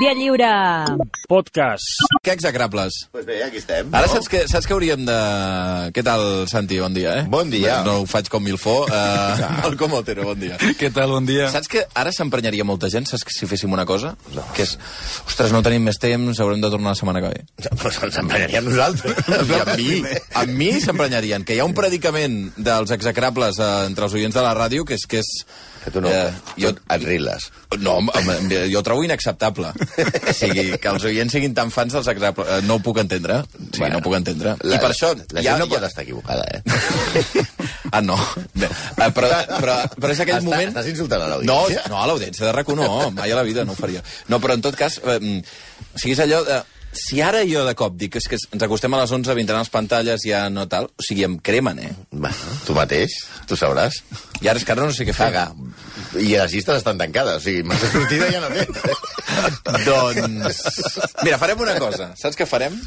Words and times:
Via 0.00 0.12
Lliure. 0.12 0.46
Podcast. 1.28 1.84
Que 2.20 2.32
execrables. 2.32 3.08
Pues 3.12 3.24
bé, 3.24 3.44
aquí 3.44 3.58
estem. 3.58 3.92
Ara 3.94 4.08
no? 4.08 4.12
saps 4.12 4.28
que, 4.28 4.40
saps 4.50 4.66
que 4.66 4.74
hauríem 4.74 5.04
de... 5.06 5.18
Què 5.94 6.02
tal, 6.02 6.48
Santi? 6.50 6.80
Bon 6.82 6.96
dia, 6.96 7.12
eh? 7.20 7.26
Bon 7.30 7.46
dia. 7.50 7.76
No, 7.86 7.92
no 7.92 7.94
ho 8.02 8.08
faig 8.10 8.26
com 8.32 8.42
Milfó. 8.42 8.88
Uh, 8.88 9.50
Malcom 9.62 9.94
Otero, 10.00 10.24
bon 10.26 10.40
dia. 10.40 10.58
Què 10.80 10.90
tal, 10.90 11.14
bon 11.14 11.28
dia? 11.28 11.46
Saps 11.52 11.70
que 11.70 11.84
ara 11.94 12.10
s'emprenyaria 12.10 12.66
molta 12.66 12.90
gent, 12.90 13.06
saps 13.06 13.22
que 13.22 13.36
si 13.36 13.46
féssim 13.46 13.70
una 13.76 13.84
cosa? 13.86 14.16
No. 14.34 14.42
Que 14.56 14.66
és, 14.66 14.74
ostres, 15.28 15.54
no 15.54 15.62
tenim 15.62 15.86
més 15.86 16.00
temps, 16.02 16.42
haurem 16.42 16.64
de 16.64 16.72
tornar 16.74 16.96
la 16.96 16.98
setmana 16.98 17.22
que 17.22 17.30
ve. 17.36 17.44
Pues 17.84 18.00
ens 18.02 18.18
empenyaríem 18.24 18.66
nosaltres. 18.66 19.30
I 19.30 19.60
amb 19.60 19.72
mi, 19.78 20.00
amb 20.42 20.58
mi 20.58 20.72
s'emprenyarien. 20.82 21.46
Que 21.46 21.54
hi 21.54 21.62
ha 21.62 21.68
un 21.70 21.76
predicament 21.78 22.48
dels 22.58 22.90
execrables 22.98 23.62
eh, 23.62 23.70
entre 23.92 24.08
els 24.10 24.18
oients 24.18 24.34
de 24.34 24.42
la 24.42 24.56
ràdio 24.58 24.88
que 24.88 24.98
és... 24.98 25.06
Que, 25.06 25.22
és, 25.22 25.46
Que 25.84 25.90
tu 25.92 26.00
no, 26.00 26.08
eh, 26.08 26.30
jo... 26.56 26.70
et 26.72 27.02
riles. 27.04 27.50
No, 27.84 27.98
jo 28.08 28.78
ho 28.78 28.82
trobo 28.86 29.04
inacceptable. 29.04 29.68
O 29.68 30.32
sigui, 30.32 30.78
que 30.80 30.88
els 30.88 31.04
oients 31.10 31.34
siguin 31.36 31.52
tan 31.56 31.70
fans 31.74 31.92
dels 31.92 32.06
execrables. 32.08 32.48
eh, 32.48 32.62
No 32.64 32.78
ho 32.78 32.82
puc 32.84 32.98
entendre. 33.02 33.42
Sí, 33.70 33.82
bueno, 33.82 33.98
no 33.98 34.00
ho 34.00 34.06
puc 34.06 34.16
entendre. 34.16 34.54
I 34.64 34.78
per 34.80 34.90
això... 34.94 35.12
La 35.36 35.42
gent 35.44 35.60
no 35.60 35.68
pot 35.68 35.84
estar 35.84 36.06
equivocada, 36.06 36.46
eh? 36.56 37.44
Ah, 37.92 38.00
no. 38.00 38.16
Bé, 38.54 38.66
eh, 38.66 39.10
però, 39.14 39.28
però, 39.60 39.76
però 40.00 40.12
és 40.14 40.20
aquell 40.24 40.40
Està- 40.40 40.48
moment... 40.48 40.72
Estàs 40.72 40.88
insultant 40.94 41.22
a 41.22 41.28
No, 41.28 41.36
l'audiència? 41.44 41.84
no, 41.92 42.00
a 42.00 42.06
l'audiència 42.08 42.46
de 42.48 42.52
RAC1 42.56 42.80
no, 42.80 43.10
mai 43.14 43.30
a 43.34 43.36
la 43.38 43.44
vida 43.46 43.64
no 43.68 43.76
ho 43.76 43.78
faria. 43.78 44.02
No, 44.32 44.40
però 44.42 44.56
en 44.56 44.64
tot 44.64 44.74
cas, 44.80 44.96
eh, 45.04 45.18
mm, 45.20 45.58
o 45.94 46.00
sigui, 46.00 46.16
és 46.16 46.24
allò 46.24 46.40
de... 46.48 46.62
Si 46.94 47.18
ara 47.20 47.40
jo 47.48 47.64
de 47.66 47.74
cop 47.74 47.96
dic 47.98 48.14
és 48.20 48.26
que 48.30 48.38
ens 48.38 48.62
acostem 48.62 48.94
a 48.94 49.00
les 49.02 49.10
11, 49.12 49.34
vindran 49.34 49.58
les 49.64 49.70
pantalles, 49.72 50.22
ja 50.24 50.44
no 50.52 50.66
tal, 50.70 50.86
o 50.94 51.02
sigui, 51.04 51.24
em 51.26 51.36
cremen, 51.42 51.80
eh? 51.82 51.90
Bueno, 52.12 52.54
tu 52.66 52.76
mateix, 52.76 53.16
tu 53.50 53.58
sabràs. 53.58 53.98
I 54.40 54.48
ara 54.52 54.60
és 54.60 54.64
que 54.64 54.72
ara 54.76 54.86
no 54.86 54.94
sé 54.94 55.06
què 55.08 55.14
fer. 55.16 55.26
Caga. 55.32 55.48
I 56.14 56.36
les 56.38 56.52
llistes 56.54 56.78
estan 56.78 56.98
tancades, 57.00 57.40
o 57.40 57.44
sigui, 57.44 57.64
massa 57.70 57.90
sortida 57.92 58.30
ja 58.30 58.40
no 58.44 58.52
tens. 58.54 58.78
Doncs... 59.88 60.62
Mira, 61.24 61.38
farem 61.42 61.60
una 61.66 61.74
cosa. 61.82 62.12
Saps 62.20 62.38
què 62.38 62.46
farem? 62.48 62.78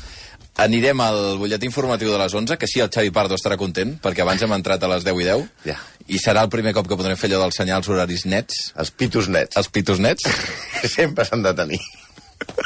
Anirem 0.57 0.98
al 1.05 1.20
butlletí 1.37 1.67
informatiu 1.70 2.10
de 2.10 2.17
les 2.17 2.34
11, 2.34 2.55
que 2.57 2.65
sí, 2.70 2.79
el 2.82 2.89
Xavi 2.89 3.12
Pardo 3.13 3.35
estarà 3.37 3.60
content, 3.62 3.91
perquè 4.01 4.23
abans 4.23 4.41
hem 4.41 4.55
entrat 4.55 4.82
a 4.82 4.89
les 4.89 5.04
10 5.05 5.20
i 5.21 5.27
10, 5.27 5.43
Ja. 5.67 5.76
i 6.10 6.17
serà 6.23 6.41
el 6.48 6.49
primer 6.49 6.73
cop 6.73 6.87
que 6.89 6.98
podrem 6.98 7.20
fer 7.20 7.29
allò 7.29 7.43
dels 7.43 7.60
senyals 7.62 7.89
horaris 7.91 8.26
nets, 8.26 8.71
Els 8.79 8.89
pitos 8.89 9.27
nets. 9.29 9.54
els 9.60 9.70
pitos 9.70 9.99
nets. 10.01 10.26
Sempre 10.98 11.26
s'han 11.29 11.43
de 11.45 11.54
tenir. 11.54 11.77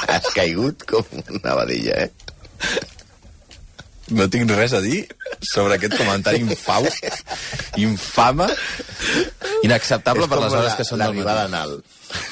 Has 0.08 0.32
caigut 0.36 0.84
com 0.90 1.06
una 1.30 1.56
badilla, 1.58 2.08
eh? 2.08 2.12
No 4.12 4.28
tinc 4.28 4.52
res 4.52 4.74
a 4.76 4.82
dir 4.84 5.06
sobre 5.40 5.78
aquest 5.78 5.96
comentari 5.96 6.42
infau, 6.44 6.84
infame, 7.80 8.50
inacceptable 9.64 10.28
per 10.28 10.42
les 10.44 10.56
hores 10.58 10.76
que 10.80 10.86
són 10.88 11.00
del 11.00 11.16
matí. 11.16 11.38
anal. 11.46 11.78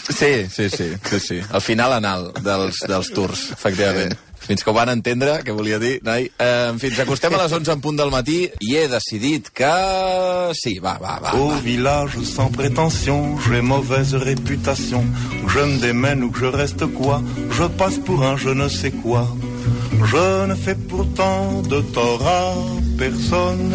Sí, 0.10 0.50
sí, 0.52 0.68
sí, 0.70 0.90
sí, 1.10 1.20
sí. 1.24 1.38
El 1.40 1.64
final 1.64 1.96
anal 1.96 2.34
dels, 2.44 2.82
dels 2.90 3.14
tours, 3.16 3.46
efectivament. 3.56 4.18
Fins 4.50 4.64
que 4.66 4.72
ho 4.72 4.74
van 4.74 4.90
entendre, 4.90 5.36
què 5.46 5.54
volia 5.54 5.78
dir, 5.78 6.00
noi. 6.02 6.24
Eh, 6.42 6.72
fins 6.82 6.98
acostem 7.04 7.36
a 7.38 7.44
les 7.44 7.54
11 7.54 7.70
en 7.76 7.84
punt 7.84 8.00
del 8.00 8.10
matí 8.10 8.40
i 8.66 8.72
he 8.80 8.88
decidit 8.90 9.52
que... 9.54 9.70
Sí, 10.58 10.80
va, 10.82 10.96
va, 10.98 11.20
va. 11.22 11.36
Au 11.38 11.52
va. 11.52 11.60
village 11.62 12.18
sans 12.26 12.50
prétention, 12.50 13.38
j'ai 13.46 13.62
mauvaise 13.62 14.16
réputation. 14.16 15.06
Je 15.54 15.60
me 15.60 15.78
démène 15.78 16.24
ou 16.24 16.32
que 16.32 16.40
je 16.40 16.46
reste 16.46 16.88
quoi, 16.98 17.22
je 17.52 17.70
passe 17.78 18.00
pour 18.00 18.26
un 18.26 18.38
je 18.38 18.50
ne 18.50 18.68
sais 18.68 18.90
quoi. 18.90 19.28
Je 20.04 20.46
ne 20.48 20.56
fais 20.56 20.74
pourtant 20.74 21.62
de 21.62 21.82
tort 21.82 22.26
à 22.26 22.89
personne 23.00 23.74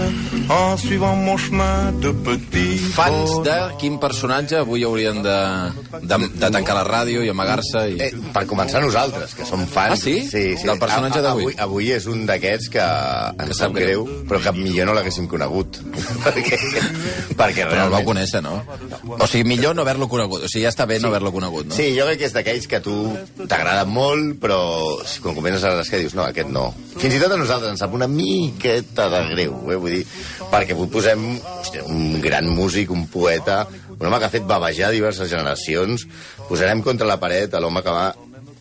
en 0.50 0.76
suivant 0.76 1.16
mon 1.16 1.38
chemin 1.38 1.92
de 2.02 2.12
petit. 2.12 2.76
Fans 2.92 3.38
de 3.46 3.56
quin 3.80 3.96
personatge 3.98 4.58
avui 4.60 4.84
haurien 4.84 5.22
de, 5.24 5.36
de, 6.02 6.18
de 6.28 6.50
tancar 6.52 6.76
la 6.76 6.84
ràdio 6.84 7.24
i 7.24 7.30
amagar-se 7.32 7.84
i... 7.94 7.96
Eh, 8.04 8.10
per 8.34 8.44
començar 8.50 8.82
nosaltres, 8.84 9.32
que 9.38 9.46
som 9.48 9.64
fans... 9.64 9.96
Ah, 9.96 10.00
sí? 10.00 10.16
Sí, 10.28 10.44
sí. 10.60 10.68
Del 10.68 10.80
personatge 10.82 11.22
d'avui. 11.24 11.54
Avui, 11.54 11.56
avui 11.64 11.90
és 11.96 12.08
un 12.10 12.26
d'aquests 12.28 12.68
que 12.74 12.84
ens 12.84 13.48
Que 13.48 13.56
sap 13.56 13.70
sap 13.70 13.78
greu, 13.78 14.04
però 14.28 14.42
que 14.44 14.52
millor 14.58 14.90
no 14.90 14.98
l'haguéssim 14.98 15.28
conegut. 15.30 15.80
perquè, 16.26 16.60
perquè 17.32 17.64
Però 17.64 17.86
el 17.86 17.94
vau 17.94 18.02
realment... 18.02 18.08
conèixer, 18.10 18.44
no? 18.44 18.60
O 19.16 19.30
sigui, 19.30 19.48
millor 19.54 19.76
no 19.78 19.86
haver-lo 19.86 20.10
conegut. 20.12 20.44
O 20.44 20.52
sigui, 20.52 20.66
ja 20.66 20.74
està 20.74 20.84
bé 20.90 21.00
no 21.00 21.08
haver-lo 21.08 21.32
conegut, 21.32 21.70
no? 21.72 21.78
Sí, 21.78 21.90
jo 21.96 22.04
crec 22.10 22.20
que 22.20 22.28
és 22.28 22.36
d'aquells 22.36 22.68
que 22.68 22.82
a 22.82 22.84
tu 22.84 22.98
t'agrada 23.48 23.88
molt, 23.88 24.36
però 24.42 24.60
si 25.08 25.24
quan 25.24 25.38
comences 25.38 25.64
a 25.64 25.78
les 25.80 25.88
que 25.88 26.04
dius, 26.04 26.16
no, 26.18 26.28
aquest 26.28 26.52
no. 26.52 26.68
Fins 26.98 27.14
i 27.16 27.20
tot 27.20 27.32
a 27.34 27.36
nosaltres 27.40 27.70
ens 27.74 27.80
sap 27.82 27.94
una 27.96 28.06
miqueta 28.08 29.08
de 29.12 29.20
greu, 29.32 29.56
eh? 29.72 29.76
vull 29.80 29.96
dir, 29.98 30.04
perquè 30.52 30.76
posem 30.92 31.24
hòstia, 31.42 31.84
un 31.90 32.20
gran 32.22 32.46
músic, 32.48 32.90
un 32.94 33.06
poeta, 33.10 33.64
un 33.98 34.06
home 34.06 34.18
que 34.20 34.28
ha 34.28 34.32
fet 34.32 34.46
bavejar 34.48 34.92
diverses 34.94 35.28
generacions, 35.30 36.06
posarem 36.48 36.82
contra 36.86 37.06
la 37.08 37.18
paret 37.20 37.54
a 37.54 37.60
l'home 37.60 37.82
que 37.82 37.90
va 37.94 38.06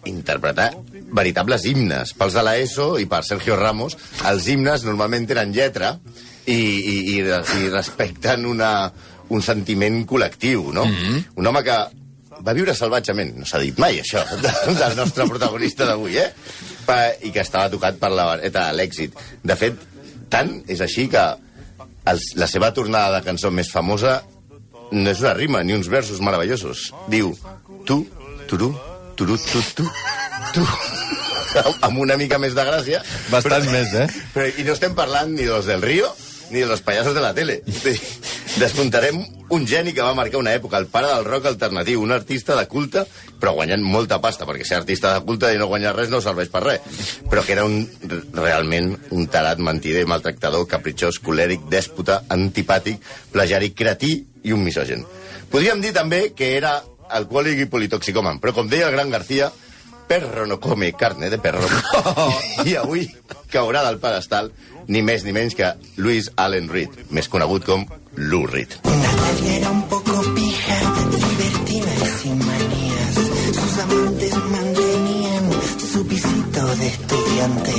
interpretar 0.09 0.71
veritables 1.15 1.63
himnes. 1.69 2.11
Pels 2.17 2.33
de 2.35 2.43
l'ESO 2.43 2.87
i 2.99 3.05
per 3.07 3.21
Sergio 3.23 3.55
Ramos, 3.59 3.95
els 4.27 4.47
himnes 4.51 4.83
normalment 4.83 5.27
tenen 5.29 5.53
lletra 5.55 5.93
i, 6.45 6.57
i, 6.57 6.95
i, 7.15 7.19
i 7.21 7.69
respecten 7.71 8.45
una, 8.49 8.91
un 9.29 9.41
sentiment 9.45 10.01
col·lectiu, 10.09 10.71
no? 10.73 10.85
Mm 10.85 10.95
-hmm. 10.95 11.23
Un 11.35 11.47
home 11.47 11.63
que 11.63 11.77
va 12.43 12.53
viure 12.53 12.73
salvatgement, 12.75 13.37
no 13.37 13.45
s'ha 13.45 13.59
dit 13.59 13.77
mai 13.79 14.01
això, 14.01 14.25
de- 14.41 14.73
del 14.81 14.95
nostre 14.97 15.27
protagonista 15.29 15.85
d'avui, 15.85 16.17
eh? 16.17 16.33
Pa, 16.87 16.99
I 17.23 17.31
que 17.33 17.43
estava 17.43 17.71
tocat 17.73 17.99
per 18.01 18.11
la 18.13 18.27
vareta 18.31 18.67
de 18.69 18.77
l'èxit. 18.77 19.17
De 19.43 19.57
fet, 19.59 19.79
tant 20.33 20.55
és 20.71 20.81
així 20.83 21.07
que 21.11 21.23
els, 22.11 22.33
la 22.39 22.49
seva 22.51 22.73
tornada 22.75 23.17
de 23.17 23.25
cançó 23.25 23.51
més 23.51 23.71
famosa 23.71 24.21
no 24.93 25.09
és 25.09 25.21
una 25.23 25.33
rima, 25.33 25.63
ni 25.63 25.73
uns 25.73 25.89
versos 25.89 26.21
meravellosos. 26.21 26.91
Diu, 27.09 27.31
tu, 27.87 28.03
turu, 28.49 28.73
turu, 29.17 29.37
tu, 29.37 29.63
tu, 29.77 29.87
tu. 30.53 30.67
amb 31.85 31.99
una 32.01 32.17
mica 32.17 32.39
més 32.41 32.55
de 32.57 32.65
gràcia. 32.67 33.01
Bastant 33.31 33.65
més, 33.71 33.93
eh? 33.97 34.07
Però, 34.35 34.49
I 34.49 34.67
no 34.67 34.75
estem 34.77 34.95
parlant 34.97 35.33
ni 35.33 35.47
dels 35.49 35.69
del 35.69 35.81
Río 35.81 36.09
ni 36.53 36.59
de 36.59 36.67
los 36.69 36.81
payasos 36.81 37.15
de 37.15 37.21
la 37.21 37.33
tele. 37.33 37.61
Desmuntarem 38.53 39.17
un 39.49 39.63
geni 39.65 39.95
que 39.97 40.03
va 40.05 40.13
marcar 40.13 40.37
una 40.37 40.51
època, 40.53 40.77
el 40.77 40.85
pare 40.85 41.07
del 41.09 41.25
rock 41.25 41.47
alternatiu, 41.49 42.01
un 42.01 42.11
artista 42.13 42.53
de 42.53 42.67
culte, 42.69 43.01
però 43.41 43.55
guanyant 43.57 43.81
molta 43.81 44.19
pasta, 44.21 44.45
perquè 44.45 44.65
ser 44.67 44.77
artista 44.77 45.09
de 45.15 45.23
culte 45.25 45.49
i 45.53 45.57
no 45.57 45.67
guanyar 45.71 45.95
res 45.97 46.11
no 46.13 46.19
serveix 46.21 46.51
per 46.53 46.61
res. 46.61 47.01
Però 47.31 47.41
que 47.41 47.55
era 47.55 47.65
un, 47.65 47.81
realment 48.37 48.91
un 49.17 49.25
tarat 49.33 49.57
mentider, 49.57 50.05
maltractador, 50.09 50.67
capritxós, 50.69 51.17
colèric, 51.25 51.65
dèspota, 51.71 52.21
antipàtic, 52.33 53.01
plagiari, 53.33 53.71
cretí 53.73 54.13
i 54.45 54.53
un 54.53 54.61
misogen. 54.65 55.01
Podríem 55.49 55.81
dir 55.81 55.95
també 55.97 56.27
que 56.37 56.53
era 56.57 56.75
alcohòlic 57.09 57.65
i 57.65 57.69
politoxicoman, 57.73 58.37
però 58.41 58.53
com 58.53 58.69
deia 58.69 58.85
el 58.89 58.93
gran 58.93 59.09
García, 59.09 59.49
perro 60.07 60.45
no 60.45 60.59
come 60.61 60.91
carne 60.93 61.29
de 61.33 61.41
perro. 61.41 61.65
I 62.69 62.77
avui 62.77 63.09
caurà 63.49 63.81
del 63.87 63.97
pedestal 64.03 64.53
ni 64.87 65.01
més 65.01 65.25
ni 65.25 65.33
menys 65.33 65.57
que 65.57 65.73
Louis 65.97 66.29
Allen 66.37 66.69
Reed, 66.69 67.05
més 67.09 67.29
conegut 67.31 67.65
com 67.65 67.85
Lou 68.15 68.45
Reed. 68.45 68.69
Natalia 68.83 69.55
era 69.57 69.71
un 69.71 69.83
poco 69.87 70.21
pija, 70.35 70.79
libertina 71.11 71.93
y 71.95 72.21
sin 72.21 72.37
manías. 72.37 73.15
Sus 73.55 73.77
amantes 73.79 74.35
mantenían 74.37 75.49
su 75.91 76.07
pisito 76.07 76.75
de 76.75 76.87
estudiante. 76.87 77.71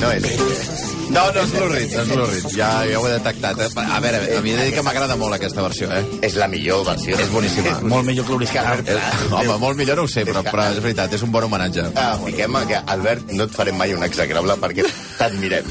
No 0.00 0.12
és 0.12 0.22
sí, 0.22 0.92
No, 1.12 1.26
no 1.34 1.42
és 1.42 1.52
no 1.52 1.66
és 1.66 2.30
Ridge. 2.30 2.54
Ja, 2.56 2.70
ja 2.88 2.98
ho 2.98 3.04
he 3.06 3.10
detectat. 3.12 3.58
Eh? 3.60 3.68
A 3.84 3.98
veure, 4.00 4.20
a 4.38 4.40
mi 4.40 4.54
he 4.54 4.56
de 4.56 4.64
dir 4.64 4.74
que 4.78 4.84
m'agrada 4.86 5.16
molt 5.20 5.36
aquesta 5.36 5.60
versió, 5.60 5.90
eh? 5.92 6.00
És 6.24 6.38
la 6.40 6.48
millor 6.48 6.86
versió. 6.88 7.18
És 7.20 7.28
boníssima. 7.28 7.74
Molt 7.84 8.08
millor 8.08 8.24
que 8.24 8.32
l'original. 8.32 8.80
Eh, 8.86 8.96
home, 9.28 9.58
molt 9.60 9.76
millor 9.76 10.00
no 10.00 10.06
ho 10.08 10.08
sé, 10.08 10.24
però, 10.24 10.40
però 10.46 10.70
és 10.72 10.80
veritat, 10.80 11.12
és 11.12 11.26
un 11.26 11.34
bon 11.34 11.44
homenatge. 11.44 11.90
Ah, 12.00 12.14
fiquem 12.24 12.56
que, 12.70 12.80
Albert, 12.96 13.28
no 13.36 13.44
et 13.44 13.52
farem 13.60 13.76
mai 13.76 13.92
un 13.92 14.08
execrable 14.08 14.56
perquè 14.62 14.88
t'admirem. 15.18 15.68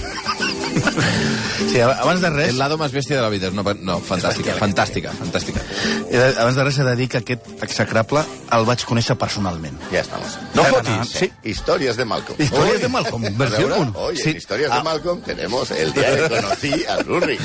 Sí, 1.72 1.80
abans 1.80 2.22
de 2.22 2.30
res, 2.34 2.56
l'ado 2.58 2.78
més 2.80 2.92
bèstia 2.92 3.18
de 3.18 3.22
la 3.24 3.30
vida. 3.32 3.52
No, 3.54 3.64
no 3.64 3.98
fantàstica, 4.04 4.56
fantàstica, 4.60 5.12
fantàstica. 5.18 5.62
abans 6.42 6.56
de 6.58 6.64
res 6.66 6.80
he 6.80 6.86
de 6.88 6.96
dir 7.00 7.08
que 7.12 7.20
aquest 7.22 7.48
execrable 7.64 8.24
el 8.58 8.66
vaig 8.68 8.84
conèixer 8.88 9.16
personalment. 9.20 9.78
Ja 9.92 10.02
estamos. 10.02 10.38
No 10.58 10.66
fotis. 10.68 11.14
Sí. 11.22 11.30
Històries 11.52 11.98
de 12.00 12.06
Malcolm. 12.06 12.42
Històries 12.42 12.82
de 12.82 12.90
Malcolm, 12.90 13.28
versió 13.38 13.68
veure, 13.68 13.82
uno. 13.82 13.94
Oye, 14.08 14.18
Sí. 14.18 14.30
en 14.32 14.38
Històries 14.38 14.70
Ah. 14.72 14.78
de 14.78 14.84
Malcolm 14.84 15.22
tenemos 15.22 15.72
el 15.72 15.94
día 15.94 16.16
que 16.16 16.42
conocí 16.42 16.74
a 16.86 16.98
Reed. 17.04 17.40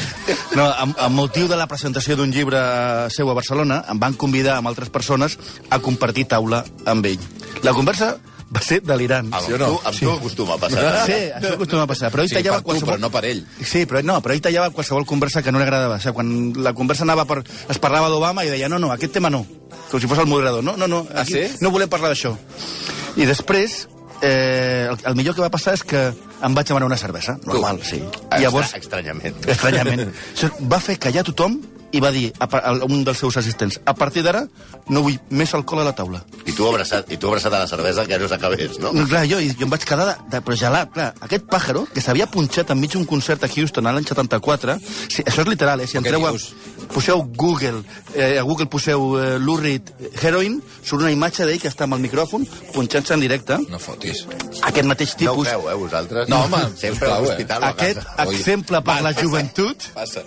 No, 0.55 0.67
amb, 0.72 0.96
amb 0.99 1.14
motiu 1.14 1.46
de 1.49 1.56
la 1.56 1.67
presentació 1.67 2.17
d'un 2.17 2.32
llibre 2.32 2.58
seu 3.11 3.31
a 3.31 3.34
Barcelona, 3.34 3.84
em 3.88 3.99
van 3.99 4.14
convidar 4.14 4.56
amb 4.56 4.69
altres 4.69 4.88
persones 4.90 5.38
a 5.70 5.79
compartir 5.79 6.26
taula 6.26 6.64
amb 6.84 7.05
ell. 7.06 7.20
La 7.62 7.72
conversa 7.72 8.17
va 8.54 8.60
ser 8.62 8.78
delirant. 8.87 9.26
Amb, 9.34 9.46
tu, 9.50 9.78
amb 9.90 9.96
tu 9.98 10.10
acostuma 10.12 10.54
a 10.54 10.58
passar. 10.62 10.82
Sí, 11.08 11.16
això 11.34 11.54
acostuma 11.56 11.82
a 11.82 11.90
passar. 11.90 12.10
Però 12.14 12.22
ell 12.22 12.28
Sí, 12.31 12.37
tallava 12.38 12.58
per 12.60 12.62
tu, 12.62 12.69
qualsevol... 12.70 12.93
però 12.93 13.00
no 13.02 13.10
per 13.10 13.25
ell. 13.26 13.40
Sí, 13.66 13.82
però 13.90 14.02
no, 14.06 14.20
però 14.22 14.37
ell 14.37 14.43
tallava 14.44 14.70
qualsevol 14.70 15.06
conversa 15.08 15.43
que 15.43 15.50
no 15.52 15.58
li 15.58 15.66
agradava. 15.66 15.96
O 15.98 16.00
sigui, 16.04 16.14
quan 16.14 16.31
la 16.62 16.72
conversa 16.78 17.02
anava 17.08 17.25
per... 17.26 17.40
Es 17.72 17.81
parlava 17.82 18.08
d'Obama 18.12 18.44
i 18.46 18.52
deia, 18.54 18.69
no, 18.70 18.78
no, 18.78 18.93
aquest 18.94 19.12
tema 19.19 19.31
no. 19.34 19.43
Com 19.90 20.00
si 20.00 20.06
fos 20.06 20.19
el 20.22 20.31
moderador. 20.31 20.62
No, 20.64 20.76
no, 20.76 20.87
no, 20.87 21.02
Ah, 21.14 21.22
aquí 21.26 21.34
sí? 21.34 21.44
no 21.60 21.70
volem 21.75 21.90
parlar 21.90 22.12
d'això. 22.14 22.37
I 23.16 23.26
després, 23.26 23.87
eh, 24.22 24.87
el, 24.90 24.98
el 25.10 25.14
millor 25.19 25.34
que 25.34 25.43
va 25.43 25.50
passar 25.50 25.75
és 25.75 25.82
que 25.82 26.06
em 26.14 26.54
vaig 26.54 26.69
demanar 26.69 26.87
una 26.87 26.98
cervesa. 27.00 27.38
Normal, 27.46 27.81
sí. 27.82 27.98
Extra, 28.02 28.38
Llavors, 28.44 28.75
Estranyament. 28.78 29.46
estranyament. 29.48 30.12
Va 30.72 30.78
fer 30.84 30.98
callar 31.02 31.25
tothom 31.26 31.58
i 31.96 32.00
va 32.04 32.10
dir 32.14 32.26
a, 32.38 32.46
a 32.46 32.72
un 32.87 33.02
dels 33.06 33.19
seus 33.22 33.37
assistents 33.40 33.81
a 33.84 33.94
partir 33.96 34.22
d'ara 34.26 34.44
no 34.93 35.02
vull 35.06 35.16
més 35.31 35.54
alcohol 35.56 35.82
a 35.82 35.88
la 35.88 35.94
taula. 35.96 36.20
I 36.46 36.52
tu 36.56 36.66
abraçat, 36.69 37.08
i 37.12 37.16
tu 37.20 37.31
abraçat 37.31 37.54
a 37.56 37.62
la 37.64 37.70
cervesa 37.70 38.04
que 38.06 38.19
no 38.20 38.28
s'acabés, 38.31 38.78
no? 38.82 38.93
No, 38.94 39.06
clar, 39.08 39.25
jo, 39.31 39.40
jo 39.40 39.66
em 39.66 39.72
vaig 39.72 39.84
quedar 39.88 40.06
de, 40.12 40.16
de, 40.37 40.43
però 40.46 40.56
gelat, 40.60 40.93
clar. 40.94 41.08
Aquest 41.26 41.46
pàjaro, 41.50 41.87
que 41.94 42.02
s'havia 42.04 42.28
punxat 42.31 42.70
enmig 42.75 42.93
d'un 42.94 43.06
concert 43.08 43.43
a 43.46 43.50
Houston 43.50 43.87
l'any 43.87 44.06
74, 44.06 44.76
si, 45.08 45.22
això 45.25 45.43
és 45.44 45.48
literal, 45.50 45.81
eh? 45.82 45.88
Si 45.90 45.98
entreu 45.98 46.26
a, 46.28 46.32
poseu 46.93 47.22
Google, 47.37 47.82
eh, 48.14 48.37
a 48.38 48.43
Google 48.46 48.66
poseu 48.70 49.16
eh, 49.20 49.38
Lou 49.43 49.56
Reed 49.60 49.90
Heroin, 50.22 50.60
surt 50.82 51.02
una 51.02 51.12
imatge 51.14 51.46
d'ell 51.46 51.60
que 51.62 51.70
està 51.70 51.87
amb 51.87 51.96
el 51.96 52.02
micròfon 52.04 52.46
punxant-se 52.75 53.14
en 53.16 53.22
directe. 53.25 53.58
No 53.70 53.78
fotis. 53.82 54.25
Aquest 54.66 54.87
mateix 54.87 55.14
No 55.16 55.32
ho 55.32 55.37
tipus, 55.37 55.48
feu, 55.48 55.69
eh, 55.70 55.75
vosaltres? 55.81 56.28
No, 56.28 56.43
home, 56.46 56.62
Sempre 56.76 57.10
a 57.10 57.16
eh. 57.16 57.22
l'hospital 57.22 57.62
o 57.62 57.66
a 57.66 57.70
aquest. 57.75 58.02
Oi. 58.26 58.34
exemple 58.37 58.81
per 58.82 58.94
Va, 58.96 59.00
la 59.00 59.12
passa. 59.12 59.22
joventut, 59.22 59.88
Passa. 59.94 60.22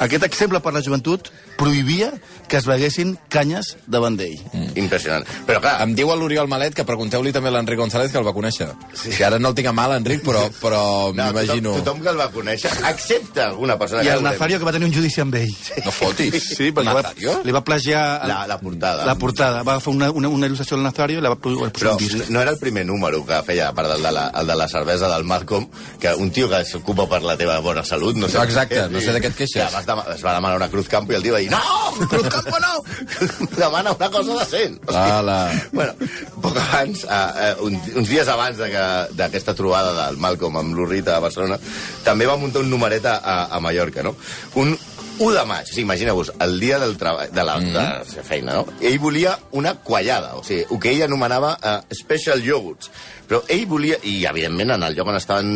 aquest 0.00 0.24
exemple 0.24 0.60
per 0.60 0.72
la 0.72 0.80
joventut 0.82 1.11
văzut 1.12 1.32
prohibia 1.62 2.12
que 2.50 2.58
es 2.58 2.66
beguessin 2.68 3.14
canyes 3.32 3.76
davant 3.88 4.16
d'ell. 4.18 4.36
Impressionant. 4.76 5.24
Però 5.48 5.60
clar, 5.62 5.78
Em 5.86 5.94
diu 5.96 6.10
a 6.12 6.16
l'Oriol 6.18 6.48
Malet 6.50 6.74
que 6.76 6.84
pregunteu-li 6.84 7.32
també 7.32 7.48
a 7.48 7.52
l'Enric 7.54 7.78
González 7.80 8.12
que 8.12 8.18
el 8.20 8.26
va 8.26 8.34
conèixer. 8.36 8.66
Sí. 8.92 9.10
Que 9.16 9.24
ara 9.24 9.38
no 9.40 9.48
el 9.52 9.56
tinc 9.56 9.70
a 9.70 9.72
mal, 9.72 9.94
Enric, 9.96 10.20
però, 10.26 10.42
però 10.60 10.82
no, 11.16 11.28
m'imagino... 11.30 11.72
tothom, 11.78 11.84
tothom 11.86 12.02
que 12.04 12.10
el 12.12 12.18
va 12.20 12.28
conèixer, 12.34 12.72
excepte 12.90 13.40
alguna 13.46 13.78
persona 13.80 14.02
I 14.02 14.10
que 14.10 14.16
el. 14.18 14.22
Nazario 14.26 14.58
que 14.60 14.68
va 14.68 14.72
tenir 14.76 14.88
un 14.90 14.94
judici 14.94 15.22
amb 15.24 15.34
ell. 15.40 15.54
No 15.86 15.92
fotis. 15.94 16.50
Sí, 16.58 16.70
perquè 16.76 16.92
va, 16.98 17.40
li 17.46 17.54
va 17.56 17.64
plagiar... 17.64 18.02
el- 18.26 18.32
La, 18.32 18.42
la 18.48 18.58
portada. 18.60 19.06
La 19.08 19.14
portada. 19.20 19.62
Va 19.66 19.78
fer 19.80 19.92
una, 19.94 20.10
una, 20.10 20.28
una 20.32 20.48
il·lustració 20.50 20.76
al 20.78 20.84
Nazario 20.86 21.20
i 21.20 21.24
la 21.24 21.32
va 21.32 21.38
posar 21.40 21.70
Però 21.78 21.94
un 21.96 22.00
disc. 22.02 22.28
no 22.32 22.40
era 22.42 22.50
el 22.52 22.58
primer 22.60 22.84
número 22.88 23.24
que 23.28 23.40
feia, 23.46 23.68
a 23.70 23.74
part 23.76 23.88
del 23.94 24.02
de 24.02 24.12
la, 24.12 24.26
el 24.40 24.46
de 24.50 24.56
la 24.56 24.68
cervesa 24.68 25.08
del 25.14 25.24
Malcolm, 25.24 25.68
que 26.00 26.12
un 26.14 26.30
tio 26.32 26.48
que 26.52 26.62
s'ocupa 26.68 27.06
per 27.08 27.22
la 27.22 27.36
teva 27.40 27.58
bona 27.64 27.84
salut, 27.84 28.16
no 28.16 28.28
sé... 28.28 28.38
No, 28.38 28.44
exacte, 28.48 28.76
què, 28.80 28.88
no 28.92 29.00
sé 29.04 29.12
de 29.16 29.20
què 29.24 29.30
et 29.32 29.36
queixes. 29.40 29.72
Que 29.72 29.96
es 30.16 30.24
va 30.24 30.34
demanar 30.36 30.56
una 30.60 30.68
Cruz 30.72 30.88
Campo 30.88 31.12
i 31.12 31.16
el 31.20 31.22
tio 31.26 31.36
va 31.36 31.42
dir 31.44 31.51
no, 31.52 32.06
Cruz 32.08 32.28
Campo 32.32 32.58
no! 32.62 32.72
Demana 33.60 33.92
una 33.92 34.10
cosa 34.10 34.38
decent. 34.40 34.78
Ala. 34.90 35.38
Bueno, 35.72 35.94
poc 36.42 36.56
abans, 36.58 37.04
uh, 37.04 37.52
uh, 37.52 37.66
un, 37.66 37.76
uns 38.00 38.08
dies 38.10 38.28
abans 38.32 38.58
d'aquesta 38.58 39.54
trobada 39.58 39.92
del 39.98 40.18
Malcolm 40.22 40.58
amb 40.60 40.76
l'Urrita 40.76 41.16
a 41.16 41.24
Barcelona, 41.24 41.60
també 42.06 42.28
va 42.28 42.38
muntar 42.40 42.64
un 42.64 42.72
numeret 42.72 43.06
a, 43.06 43.18
a, 43.44 43.60
Mallorca, 43.62 44.04
no? 44.06 44.16
Un 44.60 44.74
1 45.18 45.32
de 45.36 45.44
maig, 45.46 45.68
o 45.68 45.74
sigui, 45.74 45.84
imagineu-vos, 45.84 46.32
el 46.42 46.58
dia 46.60 46.78
del 46.82 46.96
treball, 46.98 47.30
de 47.30 47.44
la, 47.44 47.58
de 47.60 47.72
la 47.76 48.24
feina, 48.24 48.56
no? 48.56 48.78
Ell 48.80 48.98
volia 48.98 49.36
una 49.58 49.76
quallada, 49.84 50.34
o 50.40 50.44
sigui, 50.46 50.64
el 50.64 50.80
que 50.82 50.94
ell 50.94 51.04
anomenava 51.06 51.54
uh, 51.58 51.78
special 51.94 52.42
yogurts. 52.42 52.90
Però 53.28 53.42
ell 53.52 53.66
volia, 53.70 54.00
i 54.08 54.22
evidentment 54.28 54.74
en 54.74 54.86
el 54.88 54.96
lloc 54.96 55.12
on 55.12 55.20
estaven 55.20 55.52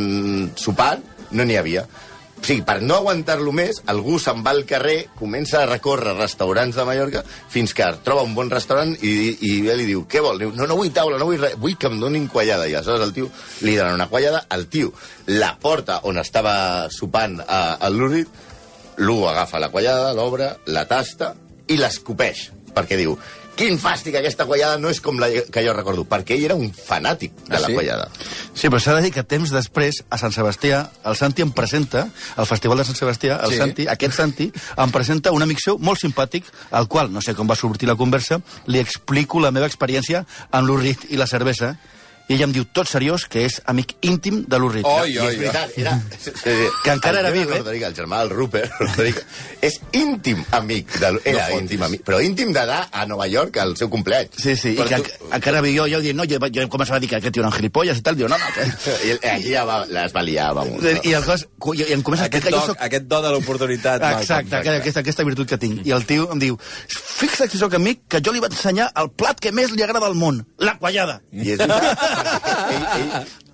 sopant, 0.60 1.02
no 1.32 1.44
n'hi 1.44 1.56
havia. 1.58 1.87
O 2.36 2.44
sigui, 2.46 2.62
per 2.68 2.76
no 2.84 2.98
aguantar-lo 3.00 3.50
més, 3.56 3.80
algú 3.90 4.18
se'n 4.22 4.42
va 4.44 4.52
al 4.54 4.66
carrer, 4.68 5.08
comença 5.18 5.62
a 5.62 5.68
recórrer 5.70 6.12
restaurants 6.18 6.76
de 6.76 6.84
Mallorca, 6.86 7.22
fins 7.50 7.72
que 7.74 7.86
troba 8.06 8.26
un 8.26 8.36
bon 8.36 8.52
restaurant 8.52 8.92
i, 9.00 9.14
i 9.40 9.52
ell 9.64 9.80
li 9.80 9.88
diu, 9.88 10.04
què 10.10 10.22
vol? 10.22 10.38
Diu, 10.42 10.52
no, 10.54 10.68
no 10.68 10.76
vull 10.78 10.92
taula, 10.94 11.18
no 11.18 11.30
vull 11.30 11.40
res, 11.40 11.56
vull 11.62 11.78
que 11.80 11.88
em 11.90 11.96
donin 12.02 12.28
quallada. 12.30 12.68
I 12.68 12.76
aleshores 12.76 13.06
el 13.08 13.14
tio 13.16 13.30
li 13.66 13.74
donen 13.78 13.96
una 13.98 14.10
quallada, 14.12 14.44
el 14.54 14.68
tio 14.70 14.92
la 15.32 15.54
porta 15.58 16.02
on 16.06 16.20
estava 16.22 16.54
sopant 16.92 17.40
a, 17.42 17.62
a 17.80 17.90
l'Urit, 17.90 18.28
l'U 19.02 19.24
agafa 19.28 19.58
la 19.60 19.72
quallada, 19.72 20.12
l'obre, 20.16 20.52
la 20.70 20.86
tasta 20.88 21.34
i 21.72 21.80
l'escopeix, 21.80 22.50
perquè 22.76 23.00
diu, 23.00 23.16
quin 23.56 23.78
fàstic, 23.80 24.14
aquesta 24.18 24.44
quallada 24.44 24.76
no 24.78 24.90
és 24.92 25.00
com 25.00 25.16
la 25.18 25.30
que 25.30 25.62
jo 25.64 25.72
recordo, 25.72 26.04
perquè 26.04 26.36
ell 26.36 26.44
era 26.50 26.54
un 26.58 26.68
fanàtic 26.72 27.32
de 27.46 27.56
Ah, 27.56 27.60
la 27.60 27.66
sí? 27.66 27.74
quallada. 27.74 28.08
Sí, 28.52 28.68
però 28.68 28.78
s'ha 28.80 28.94
de 28.94 29.02
dir 29.06 29.12
que 29.12 29.24
temps 29.24 29.50
després, 29.50 30.02
a 30.10 30.18
Sant 30.18 30.32
Sebastià, 30.32 30.90
el 31.04 31.16
Santi 31.16 31.42
em 31.42 31.50
presenta, 31.52 32.06
al 32.36 32.46
Festival 32.46 32.78
de 32.78 32.84
Sant 32.84 32.96
Sebastià, 33.00 33.40
el 33.42 33.52
Sí. 33.52 33.58
Santi, 33.58 33.88
aquest 33.88 34.14
Santi, 34.14 34.52
em 34.76 34.90
presenta 34.92 35.32
un 35.32 35.42
amic 35.42 35.58
seu 35.64 35.78
molt 35.78 35.98
simpàtic, 36.00 36.44
al 36.70 36.86
qual, 36.88 37.10
no 37.12 37.20
sé 37.22 37.34
com 37.34 37.48
va 37.48 37.56
sortir 37.56 37.88
la 37.88 37.96
conversa, 37.96 38.40
li 38.66 38.78
explico 38.78 39.40
la 39.40 39.50
meva 39.50 39.66
experiència 39.66 40.26
amb 40.50 40.68
l'Urrit 40.68 41.06
i 41.10 41.16
la 41.16 41.26
cervesa, 41.26 41.76
i 42.28 42.34
ella 42.34 42.44
em 42.49 42.52
diu, 42.52 42.64
tot 42.75 42.88
seriós, 42.90 43.25
que 43.31 43.44
és 43.46 43.61
amic 43.70 43.93
íntim 44.02 44.40
de 44.50 44.58
l'Urrit. 44.58 44.84
Oi, 44.84 45.12
I 45.14 45.19
oi, 45.19 45.26
és 45.26 45.28
oi. 45.28 45.37
veritat, 45.44 45.76
era... 45.78 45.93
Sí, 46.19 46.32
sí. 46.34 46.55
Que 46.82 46.90
encara 46.96 47.20
El 47.20 47.26
era 47.26 47.31
viu, 47.34 47.50
eh? 47.55 47.58
Rodríguez, 47.61 47.88
el 47.88 47.94
germà 47.94 48.19
del 48.25 48.31
Rupert 48.34 48.73
Rodríguez, 48.81 49.25
és 49.62 49.76
íntim 49.94 50.40
amic, 50.58 50.90
de, 50.99 51.12
era 51.25 51.44
fotis. 51.46 51.61
íntim 51.62 51.84
amic, 51.87 52.02
però 52.08 52.19
íntim 52.25 52.50
d'anar 52.56 52.81
a 52.90 53.05
Nova 53.06 53.28
York 53.31 53.56
al 53.62 53.76
seu 53.78 53.88
compleany. 53.93 54.28
Sí, 54.37 54.56
sí, 54.56 54.73
i 54.75 54.76
Però 54.81 54.88
que 54.90 54.99
tu- 54.99 55.05
enca- 55.28 55.37
encara 55.38 55.61
vi 55.62 55.76
jo, 55.76 55.87
jo 55.93 56.00
dient, 56.02 56.19
no, 56.19 56.26
jo, 56.26 56.40
jo 56.50 56.67
començava 56.73 56.99
a 56.99 57.05
dir 57.05 57.08
que 57.12 57.20
aquest 57.20 57.32
tio 57.37 57.44
era 57.44 57.52
un 57.52 57.56
gilipolles 57.56 57.99
i 57.99 58.02
tal, 58.02 58.17
diu, 58.19 58.26
no, 58.28 58.38
no, 58.43 58.50
que... 58.56 58.67
I 59.06 59.14
ell- 59.14 59.23
aquí 59.37 59.52
ja 59.55 59.64
va, 59.69 59.78
les 59.87 60.14
va 60.17 60.23
liar, 60.26 60.50
vamos. 60.58 60.82
No? 60.82 60.96
I, 61.06 61.14
el 61.14 61.25
cos, 61.25 61.46
i, 61.76 61.82
i 61.87 61.93
em 61.94 62.02
comença 62.02 62.26
a 62.26 62.31
Aquest 62.32 62.50
do, 62.50 62.56
jo 62.58 62.64
soc... 62.73 62.82
aquest 62.88 63.06
do 63.06 63.23
de 63.23 63.31
l'oportunitat. 63.37 64.02
Exacte, 64.19 64.50
Malcolm. 64.50 64.81
aquesta, 64.82 65.00
aquesta 65.06 65.25
virtut 65.31 65.49
que 65.55 65.58
tinc. 65.62 65.87
I 65.87 65.94
el 65.94 66.05
tio 66.11 66.26
em 66.34 66.43
diu, 66.43 66.58
fixa't 66.90 67.50
si 67.55 67.58
sóc 67.62 67.78
amic, 67.78 68.02
que 68.11 68.19
jo 68.25 68.34
li 68.34 68.43
vaig 68.43 68.52
ensenyar 68.58 68.90
el 68.99 69.12
plat 69.14 69.38
que 69.40 69.55
més 69.55 69.70
li 69.76 69.87
agrada 69.87 70.11
al 70.11 70.19
món, 70.19 70.43
la 70.58 70.75
quallada. 70.82 71.20
I 71.32 71.55
és 71.55 71.62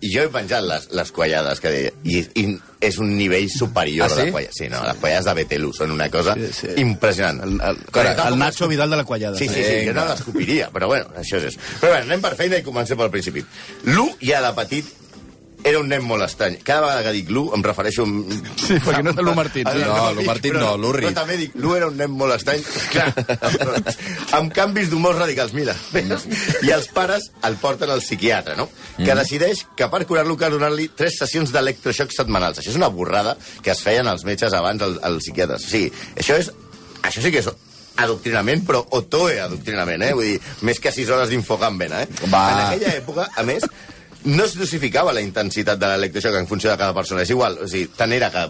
i 0.02 0.10
jo 0.10 0.24
he 0.24 0.30
penjat 0.34 0.64
les, 0.66 0.88
les 0.96 1.10
quallades 1.14 1.60
que 1.62 1.70
deia, 1.70 1.90
i, 2.04 2.22
i 2.42 2.44
és 2.82 2.96
un 2.98 3.12
nivell 3.14 3.46
superior 3.52 4.08
Ah, 4.08 4.14
sí? 4.16 4.24
de 4.26 4.32
quallades. 4.34 4.56
Sí, 4.58 4.66
no, 4.72 4.80
les 4.86 4.98
quallades 4.98 5.28
de 5.28 5.34
Betelú 5.38 5.70
són 5.76 5.92
una 5.94 6.08
cosa 6.10 6.34
Sí, 6.34 6.48
sí. 6.56 6.72
impressionant. 6.82 7.42
El, 7.46 7.52
el, 7.62 7.78
Però 7.94 8.08
el, 8.10 8.16
tampoc- 8.18 8.40
Nacho 8.40 8.68
Vidal 8.72 8.90
de 8.90 8.98
la 8.98 9.04
quallada. 9.06 9.38
Sí, 9.38 9.46
sí, 9.48 9.62
sí, 9.62 9.76
jo 9.86 9.94
no 9.94 10.06
l'escopiria, 10.08 10.70
però 10.74 10.88
bueno, 10.90 11.12
això 11.22 11.38
és... 11.38 11.58
Però 11.80 11.92
bé, 11.94 12.00
anem 12.02 12.24
per 12.24 12.34
feina 12.40 12.58
i 12.58 12.66
comencem 12.66 12.98
pel 12.98 13.12
principi. 13.14 13.44
Lu 13.92 14.08
ja 14.22 14.42
de 14.42 14.50
petit 14.58 14.90
era 15.64 15.78
un 15.80 15.88
nen 15.88 16.02
molt 16.04 16.24
estrany. 16.26 16.56
Cada 16.64 16.82
vegada 16.84 17.02
que 17.06 17.12
dic 17.16 17.30
Lu 17.32 17.44
em 17.56 17.62
refereixo... 17.64 18.04
A... 18.04 18.38
Sí, 18.60 18.78
perquè 18.82 19.02
no 19.04 19.12
és 19.14 19.20
Lu 19.22 19.34
Martín, 19.38 19.68
sí. 19.68 19.82
No, 19.86 20.10
Lu 20.16 20.24
Martín 20.26 20.58
no, 20.58 20.74
Lu 20.80 20.92
Reed. 20.96 21.08
Però 21.08 21.22
també 21.22 21.38
dic, 21.40 21.56
Lu 21.62 21.74
era 21.76 21.88
un 21.90 21.98
nen 21.98 22.12
molt 22.18 22.36
estrany, 22.36 22.62
clar, 22.92 23.08
amb 24.38 24.52
canvis 24.56 24.90
d'humors 24.92 25.20
radicals, 25.22 25.54
mira. 25.56 25.76
I 25.94 26.74
els 26.74 26.88
pares 26.94 27.30
el 27.48 27.58
porten 27.62 27.92
al 27.92 28.02
psiquiatre, 28.04 28.56
no? 28.58 28.68
Que 28.98 29.16
decideix 29.18 29.64
que 29.78 29.88
per 29.92 30.04
curar-lo 30.08 30.36
cal 30.40 30.54
donar-li 30.56 30.90
tres 30.98 31.18
sessions 31.22 31.54
d'electroxoc 31.54 32.14
setmanals. 32.14 32.60
Això 32.60 32.74
és 32.74 32.80
una 32.80 32.90
borrada 32.92 33.36
que 33.62 33.74
es 33.74 33.82
feien 33.84 34.08
els 34.10 34.26
metges 34.28 34.54
abans 34.58 34.82
als, 34.82 34.98
als 35.02 35.22
psiquiatres. 35.24 35.68
O 35.68 35.76
sigui, 35.76 35.92
això 36.18 36.38
és... 36.42 36.52
Això 37.02 37.22
sí 37.22 37.32
que 37.34 37.40
és 37.42 37.48
adoctrinament, 38.02 38.62
però 38.66 38.82
otoe 38.98 39.40
adoctrinament, 39.42 40.04
eh? 40.06 40.12
Vull 40.16 40.30
dir, 40.30 40.36
més 40.66 40.78
que 40.80 40.92
sis 40.94 41.10
hores 41.12 41.32
d'infogamben, 41.32 41.92
eh? 41.98 42.06
Va. 42.32 42.44
En 42.52 42.60
aquella 42.62 42.94
època, 42.96 43.26
a 43.36 43.44
més, 43.46 43.66
no 44.24 44.44
es 44.44 44.54
dosificava 44.58 45.12
la 45.12 45.20
intensitat 45.24 45.78
de 45.80 45.88
l'electroxoc 45.92 46.36
en 46.38 46.46
funció 46.46 46.70
de 46.70 46.76
cada 46.78 46.94
persona. 46.94 47.22
És 47.22 47.30
igual, 47.34 47.58
o 47.64 47.68
sigui, 47.68 47.88
tant 47.96 48.12
era 48.14 48.30
que 48.30 48.44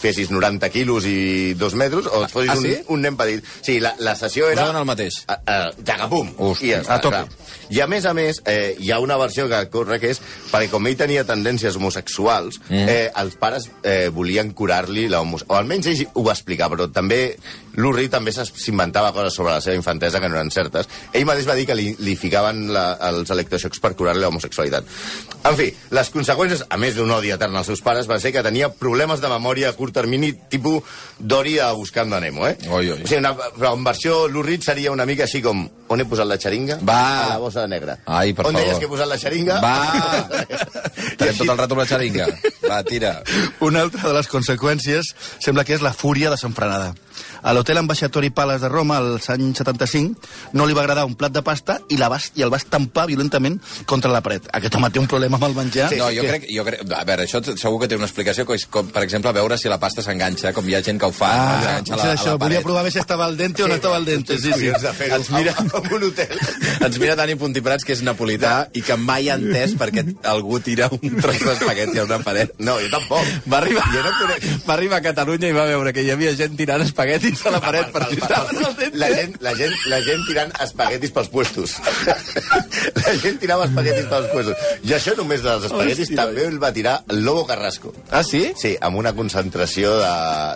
fessis 0.00 0.30
90 0.32 0.70
quilos 0.72 1.04
i 1.08 1.54
dos 1.58 1.74
metres 1.74 2.06
o 2.06 2.24
et 2.24 2.32
fossis 2.32 2.50
Ah, 2.54 2.56
un, 2.56 2.64
sí? 2.64 2.76
un 2.88 3.02
nen 3.04 3.16
petit. 3.16 3.44
Sí, 3.62 3.78
la, 3.80 3.94
la 3.98 4.14
sessió 4.16 4.48
era... 4.48 4.62
Posaven 4.62 4.80
el 4.80 4.88
mateix. 4.88 5.20
Uh, 5.28 5.36
uh, 5.44 5.84
Jagapum. 5.84 6.32
Ust, 6.38 6.62
I 6.64 6.72
ja 6.72 6.80
està, 6.82 6.96
a 6.96 7.00
tope. 7.04 7.22
clar. 7.26 7.57
I 7.70 7.82
a 7.84 7.88
més 7.90 8.06
a 8.08 8.14
més, 8.16 8.40
eh, 8.46 8.74
hi 8.78 8.90
ha 8.92 9.00
una 9.04 9.18
versió 9.20 9.48
que 9.48 9.60
corre 9.72 10.00
que 10.00 10.12
és 10.14 10.20
perquè 10.50 10.70
com 10.72 10.86
ell 10.88 10.98
tenia 10.98 11.26
tendències 11.28 11.76
homosexuals, 11.76 12.60
mm. 12.68 12.88
eh, 12.88 13.08
els 13.22 13.38
pares 13.40 13.68
eh, 13.82 14.08
volien 14.14 14.52
curar-li 14.56 15.08
la 15.08 15.22
homosexualitat. 15.24 15.54
O 15.54 15.58
almenys 15.58 15.90
ell 15.92 16.04
ho 16.14 16.24
va 16.26 16.34
explicar, 16.36 16.70
però 16.72 16.88
també 16.92 17.20
l'Urri 17.78 18.08
també 18.10 18.32
s'inventava 18.34 19.12
coses 19.14 19.36
sobre 19.38 19.54
la 19.54 19.62
seva 19.62 19.76
infantesa 19.78 20.20
que 20.20 20.28
no 20.28 20.38
eren 20.38 20.50
certes. 20.50 20.88
Ell 21.12 21.26
mateix 21.28 21.46
va 21.46 21.54
dir 21.58 21.66
que 21.68 21.76
li, 21.78 21.92
li 22.02 22.16
ficaven 22.18 22.66
la, 22.74 22.86
els 23.10 23.30
electroxocs 23.30 23.82
per 23.82 23.94
curar-li 23.98 24.24
la 24.24 24.32
homosexualitat. 24.32 24.88
En 25.48 25.58
fi, 25.58 25.68
les 25.94 26.10
conseqüències, 26.14 26.64
a 26.68 26.80
més 26.80 26.96
d'un 26.98 27.12
odi 27.14 27.30
etern 27.34 27.54
als 27.56 27.70
seus 27.70 27.82
pares, 27.84 28.08
va 28.10 28.18
ser 28.18 28.32
que 28.34 28.42
tenia 28.42 28.72
problemes 28.74 29.22
de 29.22 29.30
memòria 29.30 29.70
a 29.70 29.76
curt 29.78 29.94
termini, 29.94 30.32
tipus 30.50 30.82
Dory 31.18 31.58
a 31.62 31.70
Buscant 31.78 32.10
de 32.10 32.20
Nemo, 32.26 32.46
eh? 32.48 32.56
Oi, 32.66 32.90
oi. 32.90 33.02
O 33.02 33.06
sigui, 33.06 33.22
una, 33.22 33.34
però 33.36 33.74
en 33.76 33.86
versió 33.86 34.24
l'Urrit 34.30 34.66
seria 34.66 34.94
una 34.94 35.06
mica 35.06 35.28
així 35.28 35.42
com 35.44 35.68
on 35.88 36.02
he 36.02 36.06
posat 36.08 36.28
la 36.28 36.36
xeringa? 36.40 36.78
Va. 36.84 37.00
A 37.24 37.28
la 37.34 37.38
bossa 37.40 37.57
negra. 37.66 37.98
Ai, 38.06 38.32
per 38.32 38.46
on 38.46 38.52
favor. 38.54 38.64
deies 38.66 38.78
que 38.78 38.86
he 38.86 38.92
posat 38.92 39.08
la 39.10 39.18
xeringa? 39.18 39.58
Va! 39.64 40.28
Tenim 41.18 41.40
tot 41.40 41.48
el 41.48 41.58
rato 41.58 41.74
amb 41.74 41.82
la 41.82 41.88
xeringa. 41.90 42.26
Va, 42.68 42.82
tira. 42.86 43.16
Una 43.64 43.82
altra 43.86 44.06
de 44.08 44.14
les 44.14 44.28
conseqüències 44.30 45.12
sembla 45.42 45.64
que 45.64 45.74
és 45.74 45.82
la 45.82 45.92
fúria 45.96 46.30
desenfrenada. 46.30 46.94
A 47.42 47.52
l'hotel 47.54 47.78
ambaixatori 47.78 48.30
Palace 48.30 48.62
de 48.64 48.68
Roma, 48.68 48.98
als 48.98 49.28
anys 49.30 49.58
75, 49.58 50.16
no 50.52 50.66
li 50.66 50.74
va 50.74 50.82
agradar 50.82 51.04
un 51.06 51.14
plat 51.14 51.32
de 51.32 51.42
pasta 51.42 51.80
i, 51.88 51.96
la 51.96 52.08
va, 52.08 52.18
i 52.34 52.42
el 52.42 52.50
va 52.52 52.56
estampar 52.60 53.06
violentament 53.06 53.60
contra 53.86 54.10
la 54.10 54.20
paret. 54.22 54.48
Aquest 54.52 54.74
home 54.74 54.90
té 54.90 54.98
un 54.98 55.06
problema 55.06 55.36
amb 55.36 55.44
el 55.48 55.54
menjar. 55.54 55.90
no, 55.96 56.10
jo 56.14 56.22
que- 56.22 56.28
crec, 56.28 56.46
jo 56.54 56.64
crec... 56.64 56.84
A 56.98 57.04
veure, 57.04 57.24
això 57.28 57.40
segur 57.56 57.80
que 57.80 57.88
té 57.88 57.96
una 57.96 58.06
explicació, 58.06 58.44
que 58.46 58.54
és 58.58 58.66
com, 58.66 58.88
per 58.90 59.02
exemple, 59.04 59.32
veure 59.32 59.56
si 59.58 59.68
la 59.68 59.78
pasta 59.78 60.02
s'enganxa, 60.02 60.52
com 60.52 60.66
hi 60.68 60.74
ha 60.74 60.82
gent 60.82 60.98
que 61.00 61.06
ho 61.06 61.12
fa. 61.12 61.28
no? 61.28 61.42
Ah, 61.42 61.60
S'enganxa 61.62 61.94
potser 61.94 62.10
això, 62.14 62.32
volia 62.38 62.58
paret. 62.58 62.62
provar 62.64 62.80
a 62.80 62.82
veure 62.88 62.92
si 62.92 62.98
estava 63.02 63.24
al 63.26 63.36
dente 63.36 63.62
o 63.62 63.68
no 63.68 63.74
estava 63.74 63.96
al 63.96 64.04
dente. 64.04 64.38
Sí, 64.38 64.52
sí. 64.52 64.70
Fer-ho 64.98 65.16
Ens 65.16 65.30
mira- 65.30 65.54
en 65.58 65.94
un 65.94 66.02
hotel. 66.08 66.38
Ens 66.80 66.98
mira 66.98 67.14
Dani 67.16 67.34
Puntiprats, 67.36 67.84
que 67.84 67.92
és 67.92 68.02
napolità, 68.02 68.68
i 68.74 68.82
que 68.82 68.96
mai 68.96 69.28
ha 69.30 69.36
entès 69.38 69.74
perquè 69.78 70.04
algú 70.24 70.58
tira 70.60 70.88
un 70.92 71.16
tros 71.20 71.38
d'espagueti 71.38 71.98
a 71.98 72.04
una 72.04 72.18
paret. 72.24 72.54
No, 72.58 72.78
jo 72.82 72.90
tampoc. 72.90 73.24
Va 73.50 73.58
arribar, 73.62 73.84
Jo 73.94 74.02
no 74.02 74.12
conec. 74.20 74.44
va 74.68 74.74
arribar 74.74 74.98
a 74.98 75.02
Catalunya 75.02 75.48
i 75.48 75.52
va 75.56 75.64
veure 75.66 75.92
que 75.92 76.02
hi 76.02 76.10
havia 76.10 76.34
gent 76.36 76.56
tirant 76.56 76.82
espagueti 76.82 77.07
espaguetis 77.08 77.44
a 77.46 77.50
la 77.50 77.60
paret 77.60 77.90
per 77.92 78.02
al 78.02 78.10
dente. 78.14 78.90
la, 78.98 79.08
gent, 79.14 79.36
la, 79.40 79.52
gent, 79.56 79.74
la 79.88 80.00
gent 80.04 80.24
tirant 80.28 80.52
espaguetis 80.60 81.10
pels 81.14 81.28
puestos. 81.32 81.76
la 83.04 83.14
gent 83.22 83.38
tirava 83.40 83.64
espaguetis 83.68 84.06
pels 84.10 84.28
puestos. 84.32 84.56
I 84.84 84.94
això 84.96 85.14
només 85.18 85.42
dels 85.44 85.64
espaguetis 85.68 86.08
Hòstia, 86.08 86.18
també 86.20 86.44
el 86.48 86.58
va 86.62 86.70
tirar 86.76 86.98
el 87.08 87.22
Lobo 87.24 87.46
Carrasco. 87.48 87.92
Ah, 88.10 88.22
sí? 88.24 88.52
Sí, 88.58 88.74
amb 88.80 88.98
una 89.00 89.12
concentració 89.16 89.94
de... 89.98 90.12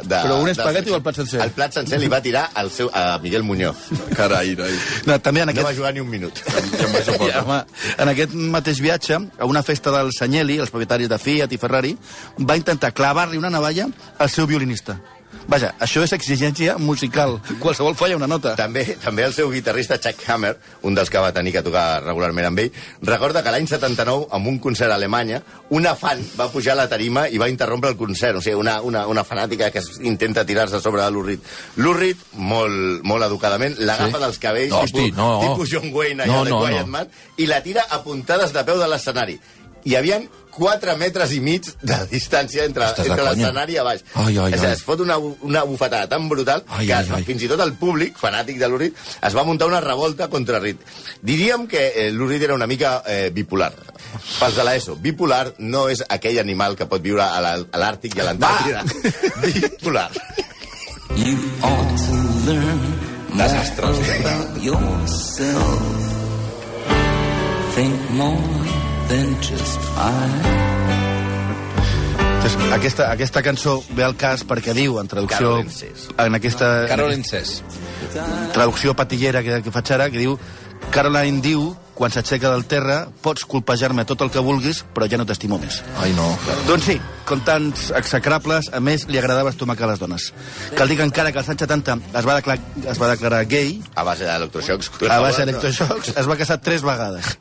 de 0.08 0.20
Però 0.26 0.38
un 0.40 0.46
de- 0.50 0.54
espagueti 0.56 0.90
o 0.92 0.96
el 0.98 1.02
plat 1.06 1.20
sencer? 1.22 1.40
El 1.44 1.54
plat 1.56 1.72
sencer 1.80 2.00
li 2.02 2.10
va 2.12 2.20
tirar 2.24 2.48
al 2.54 2.70
seu, 2.70 2.90
a 2.92 3.18
Miguel 3.22 3.42
Muñoz. 3.46 3.88
Carai, 4.16 4.54
noi. 4.58 4.74
No, 5.08 5.18
també 5.20 5.42
en 5.44 5.50
No 5.50 5.56
aquest... 5.56 5.66
va 5.70 5.74
jugar 5.76 5.94
ni 5.96 6.00
un 6.04 6.10
minut. 6.12 6.42
Ja, 6.42 7.40
home, 7.44 7.62
en 7.96 8.12
aquest 8.12 8.34
mateix 8.34 8.80
viatge, 8.84 9.18
a 9.38 9.48
una 9.48 9.62
festa 9.62 9.92
del 9.94 10.12
Sanyeli, 10.16 10.58
els 10.62 10.70
propietaris 10.74 11.08
de 11.10 11.18
Fiat 11.18 11.52
i 11.52 11.58
Ferrari, 11.62 11.96
va 12.40 12.56
intentar 12.60 12.92
clavar-li 12.96 13.40
una 13.40 13.50
navalla 13.50 13.88
al 14.18 14.30
seu 14.30 14.46
violinista. 14.46 14.98
Vaja, 15.48 15.72
això 15.82 16.02
és 16.04 16.12
exigència 16.14 16.76
musical. 16.78 17.40
Qualsevol 17.60 17.96
falla 17.98 18.16
una 18.16 18.28
nota. 18.30 18.54
També, 18.56 18.84
també 19.02 19.24
el 19.26 19.32
seu 19.34 19.50
guitarrista 19.50 19.98
Chuck 20.00 20.22
Hammer, 20.30 20.54
un 20.82 20.94
dels 20.94 21.10
que 21.10 21.18
va 21.18 21.32
tenir 21.32 21.52
que 21.52 21.62
tocar 21.62 22.02
regularment 22.04 22.46
amb 22.46 22.58
ell, 22.62 22.70
recorda 23.02 23.42
que 23.42 23.50
l'any 23.50 23.66
79, 23.66 24.28
amb 24.30 24.46
un 24.48 24.58
concert 24.62 24.92
a 24.92 24.94
Alemanya, 24.94 25.42
una 25.70 25.94
fan 25.96 26.22
va 26.38 26.48
pujar 26.52 26.72
a 26.76 26.82
la 26.82 26.88
tarima 26.88 27.26
i 27.28 27.38
va 27.42 27.48
interrompre 27.48 27.90
el 27.90 27.96
concert. 27.96 28.38
O 28.38 28.40
sigui, 28.44 28.56
una, 28.60 28.80
una, 28.82 29.06
una 29.08 29.24
fanàtica 29.24 29.70
que 29.74 29.82
intenta 30.02 30.44
tirar-se 30.46 30.80
sobre 30.80 31.02
de 31.02 31.10
l'Urrit. 31.10 31.42
L'Urrit, 31.76 32.18
molt, 32.36 33.02
molt 33.02 33.24
educadament, 33.26 33.76
l'agafa 33.78 34.18
Sí? 34.18 34.22
dels 34.22 34.38
cabells, 34.38 34.70
No, 34.72 34.80
hosti, 34.84 35.02
tipus, 35.10 35.16
no. 35.16 35.40
tipus 35.40 35.70
John 35.72 35.90
Wayne 35.92 36.22
allà 36.24 36.32
No, 36.38 36.44
de 36.44 36.50
no, 36.50 36.60
Quiet 36.66 36.86
no. 36.86 36.92
Man, 36.92 37.08
i 37.38 37.46
la 37.46 37.62
tira 37.62 37.86
a 37.90 38.02
puntades 38.04 38.52
de 38.52 38.62
peu 38.64 38.78
de 38.78 38.88
l'escenari. 38.88 39.38
Hi 39.84 39.96
havia 39.98 40.20
4 40.52 40.94
metres 41.00 41.32
i 41.32 41.38
mig 41.40 41.64
de 41.80 41.96
distància 42.10 42.66
entre, 42.68 42.84
Estàs 42.90 43.08
entre 43.08 43.24
l'escenari 43.24 43.72
i 43.72 43.78
a 43.80 43.84
baix. 43.86 44.02
Ai, 44.20 44.36
ai, 44.38 44.52
ai. 44.52 44.66
es 44.74 44.82
fot 44.84 45.00
una, 45.00 45.16
una 45.18 45.62
bufetada 45.64 46.06
tan 46.10 46.28
brutal 46.28 46.62
Ai, 46.68 46.86
que 46.86 46.92
ai, 46.94 47.04
es- 47.06 47.10
ai. 47.16 47.24
fins 47.24 47.42
i 47.42 47.48
tot 47.48 47.60
el 47.64 47.72
públic, 47.80 48.18
fanàtic 48.20 48.58
de 48.60 48.68
l'Urit, 48.68 48.94
es 49.22 49.34
va 49.34 49.44
muntar 49.48 49.66
una 49.70 49.80
revolta 49.80 50.28
contra 50.28 50.60
Rit. 50.60 50.80
Diríem 51.22 51.66
que 51.66 51.86
eh, 51.96 52.10
l'Urit 52.12 52.42
era 52.42 52.54
una 52.54 52.66
mica 52.68 53.02
eh, 53.06 53.30
bipolar. 53.34 53.72
Pels 54.38 54.54
de 54.60 54.64
l'ESO, 54.68 54.96
bipolar 55.00 55.54
no 55.58 55.86
és 55.88 56.04
aquell 56.08 56.38
animal 56.38 56.76
que 56.76 56.86
pot 56.86 57.00
viure 57.02 57.24
a 57.24 57.40
l'Àrtic 57.64 58.14
i 58.16 58.20
a 58.20 58.28
l'Antàrtida. 58.28 58.84
bipolar. 59.42 60.10
You 61.16 61.36
ought 61.62 61.96
to 61.96 62.14
learn 62.46 62.78
more 63.32 63.48
Desastres. 63.48 63.98
about 64.20 64.62
yourself. 64.62 65.98
Think 67.74 68.10
more 68.12 68.36
than 69.12 69.36
just 69.44 69.80
I. 69.96 70.72
Aquesta, 72.72 73.10
aquesta 73.12 73.42
cançó 73.44 73.82
ve 73.92 74.02
al 74.04 74.14
cas 74.16 74.42
perquè 74.48 74.72
diu, 74.74 74.96
en 75.00 75.08
traducció... 75.08 75.58
En 76.22 76.38
aquesta 76.38 76.86
Caroline 76.88 77.24
Cés. 77.28 77.60
traducció 78.56 78.94
patillera 78.96 79.42
que, 79.44 79.60
que 79.62 79.72
faig 79.74 79.92
ara, 79.94 80.08
que 80.10 80.18
diu 80.22 80.38
Caroline 80.94 81.42
diu, 81.44 81.68
quan 81.94 82.10
s'aixeca 82.10 82.50
del 82.50 82.64
terra, 82.66 83.06
pots 83.22 83.44
colpejar-me 83.44 84.04
tot 84.08 84.22
el 84.24 84.30
que 84.32 84.40
vulguis, 84.42 84.80
però 84.94 85.06
ja 85.10 85.18
no 85.20 85.26
t'estimo 85.28 85.58
més. 85.60 85.82
Ai, 86.00 86.12
no. 86.16 86.30
Doncs 86.66 86.86
sí, 86.88 86.96
com 87.28 87.42
tants 87.44 87.90
execrables, 87.98 88.70
a 88.72 88.80
més, 88.80 89.04
li 89.12 89.20
agradava 89.20 89.52
estomacar 89.52 89.90
les 89.90 90.00
dones. 90.00 90.30
Cal 90.78 90.88
dir 90.88 90.96
que 90.98 91.06
encara 91.06 91.32
que 91.32 91.42
als 91.42 91.50
anys 91.52 91.66
70 91.66 91.98
es 92.18 92.28
va 92.28 92.38
declarar, 92.38 92.62
es 92.94 92.98
va 93.02 93.10
declarar 93.12 93.42
gay, 93.50 93.76
A 93.94 94.04
base 94.08 94.24
d'electroxocs. 94.24 94.90
a 95.10 95.20
base 95.20 95.44
d'electroxocs, 95.44 96.14
es 96.16 96.28
va 96.30 96.36
casar 96.40 96.60
tres 96.60 96.82
vegades. 96.82 97.36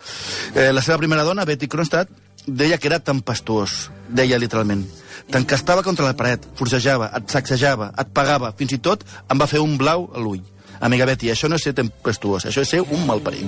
Eh, 0.53 0.71
la 0.73 0.81
seva 0.81 0.97
primera 0.99 1.23
dona, 1.23 1.45
Betty 1.45 1.67
Kronstadt, 1.71 2.09
deia 2.45 2.77
que 2.77 2.87
era 2.89 2.99
tempestuós, 2.99 3.89
deia 4.09 4.37
literalment. 4.41 4.83
T'encastava 5.31 5.83
contra 5.83 6.05
la 6.05 6.15
paret, 6.17 6.43
forcejava, 6.59 7.11
et 7.15 7.29
sacsejava, 7.29 7.93
et 7.97 8.09
pagava, 8.11 8.51
fins 8.57 8.73
i 8.73 8.79
tot 8.83 9.05
em 9.31 9.39
va 9.39 9.47
fer 9.47 9.61
un 9.63 9.77
blau 9.79 10.09
a 10.13 10.19
l'ull. 10.19 10.41
Amiga 10.81 11.05
Betty, 11.05 11.29
això 11.29 11.47
no 11.49 11.55
és 11.59 11.63
ser 11.67 11.73
tempestuós, 11.77 12.45
això 12.49 12.63
és 12.65 12.69
ser 12.73 12.79
un 12.81 13.03
malparit. 13.05 13.43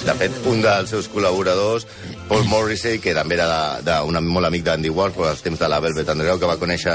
Sí, 0.00 0.06
de 0.06 0.14
fet, 0.16 0.38
un 0.48 0.62
dels 0.64 0.88
seus 0.90 1.10
col·laboradors, 1.12 1.84
Paul 2.28 2.44
Morrissey, 2.48 2.98
que 3.04 3.12
també 3.14 3.36
era 3.36 3.48
de- 3.84 3.92
d'un 4.00 4.16
molt 4.32 4.46
amic 4.48 4.64
d'Andy 4.64 4.88
Warhol 4.88 5.28
als 5.28 5.42
temps 5.44 5.58
de 5.60 5.68
la 5.68 5.80
Velvet 5.84 6.08
Underground, 6.08 6.40
que 6.40 6.46
va 6.48 6.56
conèixer 6.56 6.94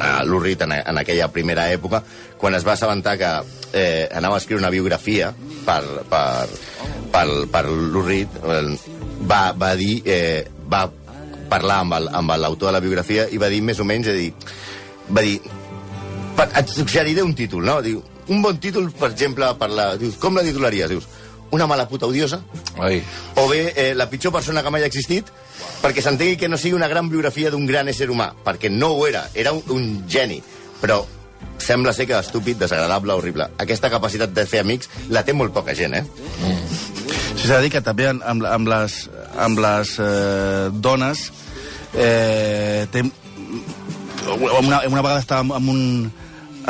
a 0.00 0.24
l'Urrit 0.24 0.62
en, 0.64 0.72
en 0.72 0.98
aquella 0.98 1.28
primera 1.28 1.68
època, 1.72 2.02
quan 2.40 2.54
es 2.56 2.64
va 2.66 2.72
assabentar 2.72 3.18
que 3.20 3.30
eh, 3.74 4.08
anava 4.16 4.36
a 4.36 4.38
escriure 4.38 4.62
una 4.62 4.70
biografia 4.72 5.34
per, 5.66 5.82
per, 6.08 6.48
per, 7.12 7.26
per 7.52 7.64
l'Urrit, 7.68 8.40
eh, 8.42 8.78
va, 9.28 9.52
va 9.52 9.74
dir... 9.76 10.00
Eh, 10.06 10.46
va 10.70 10.86
parlar 11.50 11.80
amb 11.82 12.30
l'autor 12.38 12.68
de 12.68 12.72
la 12.76 12.80
biografia 12.80 13.24
i 13.34 13.36
va 13.42 13.48
dir 13.50 13.58
més 13.60 13.80
o 13.82 13.84
menys, 13.84 14.06
a 14.06 14.12
dir, 14.14 14.28
va 15.10 15.20
dir, 15.26 15.40
et 16.46 16.68
suggeriré 16.70 17.24
un 17.26 17.34
títol, 17.34 17.64
no? 17.66 17.80
Diu, 17.82 17.98
un 18.30 18.42
bon 18.42 18.58
títol, 18.62 18.90
per 18.94 19.10
exemple, 19.12 19.48
per 19.58 19.70
la... 19.74 19.90
Dius, 20.00 20.16
com 20.22 20.38
la 20.38 20.46
titularies? 20.46 20.90
Dius, 20.90 21.08
una 21.50 21.66
mala 21.66 21.88
puta 21.90 22.06
odiosa? 22.06 22.40
Ai. 22.78 23.00
O 23.42 23.48
bé, 23.50 23.72
eh, 23.74 23.92
la 23.94 24.08
pitjor 24.10 24.32
persona 24.32 24.62
que 24.62 24.70
mai 24.70 24.86
ha 24.86 24.90
existit? 24.90 25.30
Perquè 25.82 26.02
s'entengui 26.04 26.38
que 26.38 26.48
no 26.48 26.58
sigui 26.60 26.76
una 26.78 26.88
gran 26.88 27.10
biografia 27.10 27.50
d'un 27.50 27.66
gran 27.66 27.90
ésser 27.90 28.10
humà, 28.10 28.30
perquè 28.44 28.70
no 28.70 28.94
ho 28.94 29.06
era, 29.08 29.26
era 29.34 29.52
un, 29.56 29.64
un 29.74 29.88
geni, 30.08 30.38
però 30.80 31.02
sembla 31.60 31.92
ser 31.92 32.06
que 32.06 32.18
estúpid, 32.18 32.58
desagradable, 32.60 33.12
horrible. 33.12 33.48
Aquesta 33.58 33.90
capacitat 33.92 34.32
de 34.36 34.46
fer 34.48 34.62
amics 34.64 34.90
la 35.10 35.24
té 35.26 35.34
molt 35.36 35.54
poca 35.56 35.74
gent, 35.76 35.98
eh? 35.98 36.04
Sí, 37.34 37.46
s'ha 37.46 37.58
de 37.58 37.66
dir 37.66 37.74
que 37.74 37.82
també 37.84 38.08
amb, 38.10 38.22
amb, 38.26 38.46
amb 38.46 38.70
les, 38.70 39.02
amb 39.40 39.60
les 39.64 39.94
eh, 40.02 40.70
dones 40.72 41.26
eh, 41.94 42.86
té, 42.92 43.04
una, 44.36 44.82
una 44.86 45.02
vegada 45.02 45.20
estava 45.20 45.40
amb, 45.40 45.54
amb 45.56 45.72
un, 45.72 45.84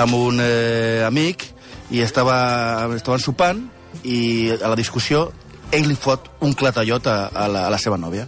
amb 0.01 0.15
un 0.15 0.43
eh, 0.45 1.03
amic 1.07 1.50
i 1.91 2.03
estava, 2.05 2.89
estaven 2.97 3.23
sopant 3.23 3.65
i 4.07 4.51
a 4.55 4.71
la 4.71 4.79
discussió 4.79 5.29
ell 5.75 5.87
li 5.87 5.97
fot 5.99 6.29
un 6.47 6.55
clatallot 6.55 7.07
a, 7.07 7.17
a, 7.31 7.49
la, 7.51 7.67
a 7.69 7.73
la 7.73 7.79
seva 7.79 7.99
nòvia. 8.01 8.27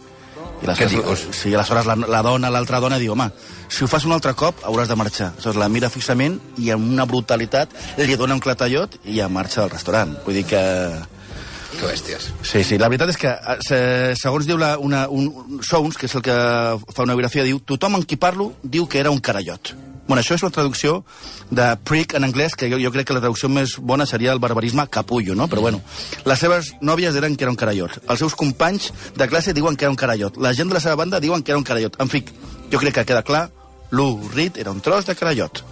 I 0.62 0.68
dius? 0.86 1.24
Sí, 1.34 1.50
aleshores 1.54 1.88
la, 1.88 1.96
la 1.96 2.20
dona, 2.22 2.50
l'altra 2.54 2.78
dona, 2.78 3.00
diu, 3.02 3.16
home, 3.16 3.26
si 3.66 3.82
ho 3.82 3.88
fas 3.90 4.04
un 4.06 4.14
altre 4.14 4.34
cop 4.38 4.62
hauràs 4.68 4.90
de 4.90 4.96
marxar. 4.98 5.32
Aleshores 5.32 5.58
la 5.58 5.68
mira 5.72 5.90
fixament 5.90 6.38
i 6.62 6.70
amb 6.70 6.86
una 6.86 7.06
brutalitat 7.10 7.74
li 7.98 8.18
dona 8.18 8.38
un 8.38 8.42
clatallot 8.44 9.00
i 9.02 9.18
ja 9.18 9.26
marxa 9.28 9.64
del 9.64 9.74
restaurant. 9.74 10.14
Vull 10.26 10.38
dir 10.38 10.46
que... 10.52 10.62
Que 11.78 11.86
bèsties. 11.88 12.30
Sí, 12.46 12.62
sí, 12.64 12.78
la 12.78 12.88
veritat 12.92 13.08
és 13.10 13.16
que, 13.16 13.28
eh, 13.32 13.56
se- 13.66 14.14
segons 14.20 14.46
diu 14.46 14.58
la, 14.60 14.76
una, 14.78 15.06
un, 15.08 15.28
un 15.32 15.62
Sous, 15.64 15.96
que 15.96 16.06
és 16.06 16.14
el 16.14 16.22
que 16.22 16.34
fa 16.94 17.02
una 17.06 17.14
biografia, 17.16 17.44
diu 17.44 17.60
tothom 17.60 17.96
amb 17.96 18.04
qui 18.06 18.16
parlo 18.20 18.52
diu 18.62 18.86
que 18.88 19.00
era 19.00 19.10
un 19.10 19.20
carallot. 19.20 19.72
Bueno, 20.06 20.20
això 20.20 20.34
és 20.34 20.42
la 20.42 20.50
traducció 20.50 21.04
de 21.50 21.64
prick 21.88 22.14
en 22.18 22.24
anglès, 22.26 22.56
que 22.58 22.68
jo, 22.68 22.76
jo 22.82 22.90
crec 22.92 23.06
que 23.06 23.14
la 23.14 23.20
traducció 23.22 23.48
més 23.48 23.76
bona 23.78 24.04
seria 24.04 24.32
el 24.34 24.40
barbarisme 24.42 24.84
capullo, 24.90 25.34
no? 25.38 25.46
Però 25.48 25.62
bueno, 25.62 25.80
les 26.26 26.38
seves 26.42 26.72
nòvies 26.82 27.14
eren 27.16 27.36
que 27.36 27.44
era 27.46 27.52
un 27.54 27.56
carallot. 27.56 28.00
Els 28.10 28.18
seus 28.18 28.34
companys 28.34 28.90
de 29.16 29.28
classe 29.30 29.54
diuen 29.54 29.76
que 29.76 29.86
era 29.86 29.90
un 29.94 29.96
carallot. 29.96 30.36
La 30.42 30.52
gent 30.52 30.68
de 30.68 30.74
la 30.74 30.80
seva 30.84 30.96
banda 30.96 31.20
diuen 31.20 31.42
que 31.42 31.52
era 31.54 31.58
un 31.58 31.64
carallot. 31.64 31.96
En 32.02 32.10
fi, 32.10 32.24
jo 32.72 32.78
crec 32.82 32.94
que 32.98 33.04
queda 33.06 33.22
clar, 33.22 33.50
Lou 33.92 34.18
Reed 34.34 34.56
era 34.58 34.72
un 34.72 34.80
tros 34.80 35.06
de 35.06 35.14
carallot. 35.14 35.62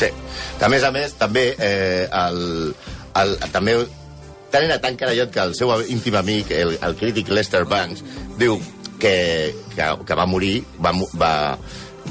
Sí. 0.00 0.06
A 0.64 0.68
més 0.72 0.82
a 0.82 0.90
més, 0.90 1.12
també 1.20 1.52
el, 1.58 2.10
el, 2.10 2.74
el, 3.20 3.36
també 3.52 3.76
tant 4.54 4.68
era 4.68 4.78
tan 4.78 4.94
carallot 4.94 5.32
que 5.34 5.42
el 5.42 5.56
seu 5.58 5.72
íntim 5.90 6.14
amic, 6.20 6.52
el, 6.54 6.76
el 6.78 6.94
crític 7.00 7.32
Lester 7.34 7.64
Banks, 7.66 8.04
diu 8.38 8.60
que, 9.02 9.16
que, 9.74 9.88
que 10.06 10.14
va 10.14 10.26
morir, 10.30 10.60
va, 10.78 10.92
va, 11.18 11.32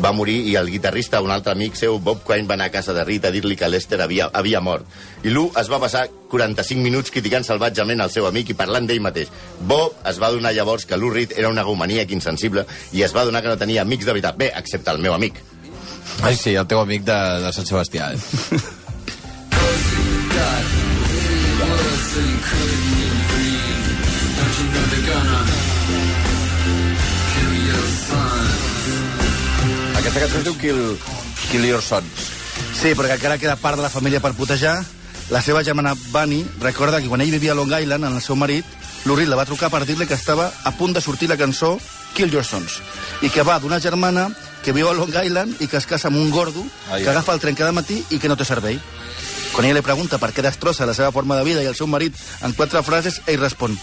va 0.03 0.11
morir 0.11 0.35
i 0.49 0.57
el 0.59 0.67
guitarrista, 0.73 1.21
un 1.23 1.31
altre 1.31 1.53
amic 1.55 1.79
seu, 1.79 1.95
Bob 2.03 2.25
Quine, 2.27 2.47
va 2.49 2.57
anar 2.57 2.67
a 2.67 2.73
casa 2.73 2.95
de 2.97 3.05
Rita 3.07 3.31
a 3.31 3.33
dir-li 3.35 3.55
que 3.55 3.69
Lester 3.71 4.01
havia, 4.03 4.27
havia 4.35 4.59
mort. 4.59 4.83
I 5.23 5.31
Lou 5.31 5.53
es 5.59 5.71
va 5.71 5.79
passar 5.79 6.03
45 6.33 6.83
minuts 6.83 7.15
criticant 7.15 7.47
salvatjament 7.47 8.03
el 8.03 8.11
seu 8.11 8.27
amic 8.27 8.51
i 8.51 8.59
parlant 8.59 8.91
d'ell 8.91 9.01
mateix. 9.05 9.31
Bob 9.61 10.03
es 10.09 10.19
va 10.19 10.33
donar 10.35 10.51
llavors 10.57 10.85
que 10.89 10.99
Lou 10.99 11.15
Reed 11.15 11.37
era 11.37 11.53
una 11.53 11.63
gomaníac 11.63 12.11
insensible 12.11 12.67
i 12.91 13.07
es 13.07 13.15
va 13.15 13.23
donar 13.23 13.41
que 13.41 13.53
no 13.53 13.57
tenia 13.61 13.87
amics 13.87 14.05
de 14.05 14.17
veritat. 14.17 14.37
Bé, 14.37 14.51
excepte 14.51 14.91
el 14.91 14.99
meu 14.99 15.15
amic. 15.15 15.39
Ai, 16.21 16.35
sí, 16.35 16.57
el 16.59 16.67
teu 16.67 16.83
amic 16.83 17.07
de, 17.07 17.19
de 17.47 17.55
Sant 17.55 17.71
Sebastià. 17.71 18.13
Eh? 18.13 18.63
Aquesta 29.97 30.19
cançó 30.19 30.37
es 30.37 30.43
diu 30.45 30.55
Kill, 30.59 30.81
Kill 31.49 31.65
Your 31.65 31.81
Sons. 31.81 32.29
Sí, 32.75 32.91
perquè 32.91 33.15
encara 33.15 33.37
queda 33.39 33.55
part 33.55 33.79
de 33.79 33.85
la 33.85 33.89
família 33.89 34.19
per 34.21 34.33
putejar. 34.37 34.75
La 35.31 35.41
seva 35.41 35.63
germana 35.63 35.93
Bunny 36.11 36.41
recorda 36.59 36.99
que 37.01 37.07
quan 37.07 37.23
ell 37.23 37.31
vivia 37.31 37.53
a 37.53 37.55
Long 37.55 37.71
Island, 37.71 38.03
amb 38.03 38.19
el 38.19 38.21
seu 38.21 38.35
marit, 38.35 38.67
l'Urrit 39.05 39.31
la 39.31 39.39
va 39.39 39.47
trucar 39.47 39.71
per 39.71 39.85
dir-li 39.87 40.05
que 40.05 40.17
estava 40.19 40.49
a 40.63 40.73
punt 40.75 40.93
de 40.93 41.01
sortir 41.01 41.29
la 41.31 41.37
cançó 41.39 41.77
Kill 42.13 42.33
Your 42.35 42.43
Sons, 42.45 42.81
i 43.23 43.31
que 43.31 43.45
va 43.47 43.57
d'una 43.63 43.79
germana 43.79 44.27
que 44.63 44.75
viu 44.75 44.89
a 44.89 44.93
Long 44.93 45.15
Island 45.23 45.61
i 45.61 45.67
que 45.67 45.79
es 45.79 45.87
casa 45.87 46.11
amb 46.11 46.19
un 46.19 46.29
gordo 46.31 46.63
Ai, 46.91 47.01
que 47.03 47.09
agafa 47.09 47.33
el 47.33 47.41
tren 47.41 47.55
cada 47.55 47.71
matí 47.71 48.03
i 48.11 48.19
que 48.19 48.29
no 48.29 48.37
té 48.37 48.45
servei. 48.45 48.79
Quan 49.53 49.67
ella 49.69 49.77
li 49.77 49.85
pregunta 49.85 50.17
per 50.17 50.31
què 50.33 50.41
destrossa 50.41 50.87
la 50.89 50.95
seva 50.97 51.11
forma 51.13 51.37
de 51.37 51.45
vida 51.45 51.61
i 51.61 51.69
el 51.69 51.77
seu 51.77 51.85
marit 51.85 52.17
en 52.41 52.55
quatre 52.57 52.81
frases, 52.81 53.21
ell 53.29 53.37
respon 53.37 53.77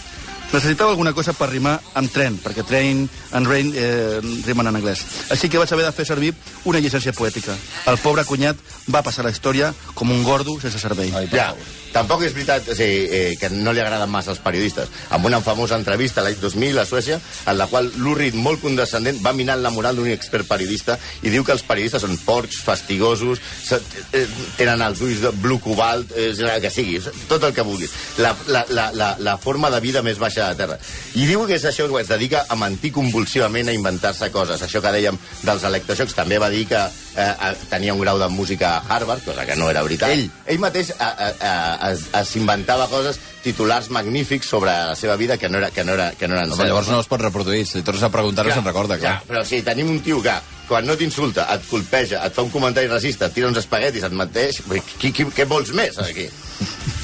Necessitava 0.51 0.91
alguna 0.91 1.13
cosa 1.15 1.31
per 1.31 1.47
rimar 1.47 1.77
amb 1.95 2.11
tren, 2.11 2.35
perquè 2.43 2.65
train 2.67 3.05
and 3.31 3.47
rain 3.47 3.69
eh, 3.71 4.19
rimen 4.43 4.67
en 4.67 4.75
anglès. 4.81 5.05
Així 5.31 5.47
que 5.47 5.59
vaig 5.61 5.71
haver 5.71 5.85
de 5.85 5.93
fer 5.95 6.05
servir 6.09 6.33
una 6.67 6.81
llicència 6.83 7.13
poètica. 7.15 7.55
El 7.87 7.99
pobre 8.03 8.25
cunyat 8.27 8.59
va 8.91 8.99
passar 9.05 9.23
la 9.23 9.31
història 9.31 9.71
com 9.95 10.11
un 10.11 10.25
gordo 10.27 10.57
sense 10.59 10.81
servei. 10.81 11.13
Ai, 11.15 11.29
Ja, 11.31 11.53
tampoc 11.95 12.25
és 12.27 12.35
veritat 12.35 12.67
o 12.67 12.75
sigui, 12.75 13.05
eh, 13.07 13.37
que 13.39 13.47
no 13.53 13.71
li 13.71 13.79
agraden 13.79 14.11
massa 14.11 14.33
als 14.35 14.41
periodistes. 14.43 14.91
Amb 15.15 15.29
una 15.29 15.39
famosa 15.39 15.77
entrevista 15.79 16.23
l'any 16.25 16.35
2000 16.41 16.83
a 16.83 16.85
Suècia, 16.85 17.21
en 17.45 17.57
la 17.57 17.69
qual 17.71 17.87
l'Urrit, 18.03 18.35
molt 18.35 18.59
condescendent, 18.59 19.23
va 19.23 19.31
minant 19.31 19.63
la 19.63 19.71
moral 19.71 19.95
d'un 19.95 20.11
expert 20.11 20.49
periodista 20.51 20.99
i 21.23 21.31
diu 21.31 21.47
que 21.47 21.55
els 21.55 21.63
periodistes 21.63 22.03
són 22.03 22.19
porcs, 22.25 22.59
fastigosos, 22.67 23.39
eh, 23.71 24.27
tenen 24.59 24.83
els 24.83 24.99
ulls 24.99 25.23
de 25.23 25.31
blu 25.31 25.61
cobalt, 25.63 26.11
eh, 26.11 26.35
que 26.59 26.75
sigui, 26.75 26.99
tot 27.31 27.47
el 27.47 27.55
que 27.55 27.63
vulguis. 27.63 27.95
La, 28.19 28.35
la, 28.51 28.65
la, 28.67 28.91
la, 28.91 29.15
la 29.19 29.39
forma 29.39 29.71
de 29.71 29.79
vida 29.79 30.03
més 30.03 30.19
baixa 30.19 30.40
de 30.41 30.53
la 30.53 30.59
Terra. 30.59 30.77
I 31.15 31.27
diu 31.29 31.45
que 31.47 31.57
és 31.57 31.65
això 31.67 31.87
que 31.91 32.01
es 32.01 32.11
dedica 32.11 32.45
a 32.49 32.57
mentir 32.59 32.91
convulsivament, 32.95 33.69
a 33.69 33.75
inventar-se 33.77 34.31
coses. 34.33 34.61
Això 34.61 34.81
que 34.83 34.93
dèiem 34.93 35.17
dels 35.43 35.65
electroshocks, 35.69 36.15
també 36.17 36.39
va 36.41 36.51
dir 36.53 36.65
que 36.69 36.81
eh, 36.81 37.51
tenia 37.69 37.93
un 37.93 38.01
grau 38.03 38.19
de 38.19 38.29
música 38.29 38.77
a 38.77 38.83
Harvard, 38.87 39.23
cosa 39.25 39.45
que 39.45 39.55
no 39.55 39.69
era 39.69 39.83
veritat. 39.83 40.13
Ell, 40.13 40.29
ell 40.45 40.61
mateix 40.63 40.93
eh, 40.93 41.01
eh, 41.01 41.33
eh, 41.39 41.91
es, 41.91 42.07
es 42.21 42.35
inventava 42.39 42.87
coses, 42.91 43.19
titulars 43.41 43.89
magnífics 43.89 44.47
sobre 44.47 44.71
la 44.71 44.95
seva 44.95 45.15
vida 45.17 45.37
que 45.37 45.49
no, 45.49 45.57
era, 45.57 45.71
que 45.71 45.83
no, 45.83 45.93
era, 45.97 46.11
que 46.13 46.27
no 46.27 46.37
eren 46.37 46.51
No, 46.51 46.63
llavors 46.63 46.91
no 46.91 46.99
els 47.01 47.09
pots 47.09 47.25
reproduir. 47.25 47.65
Si 47.65 47.81
tornes 47.85 48.03
a 48.05 48.11
preguntar-ho, 48.13 48.53
se'n 48.53 48.65
recorda, 48.65 48.99
clar. 49.01 49.19
Ja, 49.19 49.27
però 49.27 49.43
si 49.47 49.63
tenim 49.65 49.89
un 49.89 50.01
tio 50.05 50.21
que 50.21 50.35
quan 50.71 50.85
no 50.87 50.95
t'insulta, 50.95 51.49
et 51.51 51.65
colpeja, 51.67 52.21
et 52.23 52.35
fa 52.35 52.45
un 52.45 52.51
comentari 52.53 52.87
racista, 52.87 53.27
et 53.27 53.35
tira 53.35 53.49
uns 53.49 53.59
espaguetis, 53.59 54.05
et 54.07 54.93
qui, 55.01 55.11
qui, 55.11 55.25
què 55.35 55.45
vols 55.49 55.73
més, 55.75 55.99
aquí? 55.99 56.29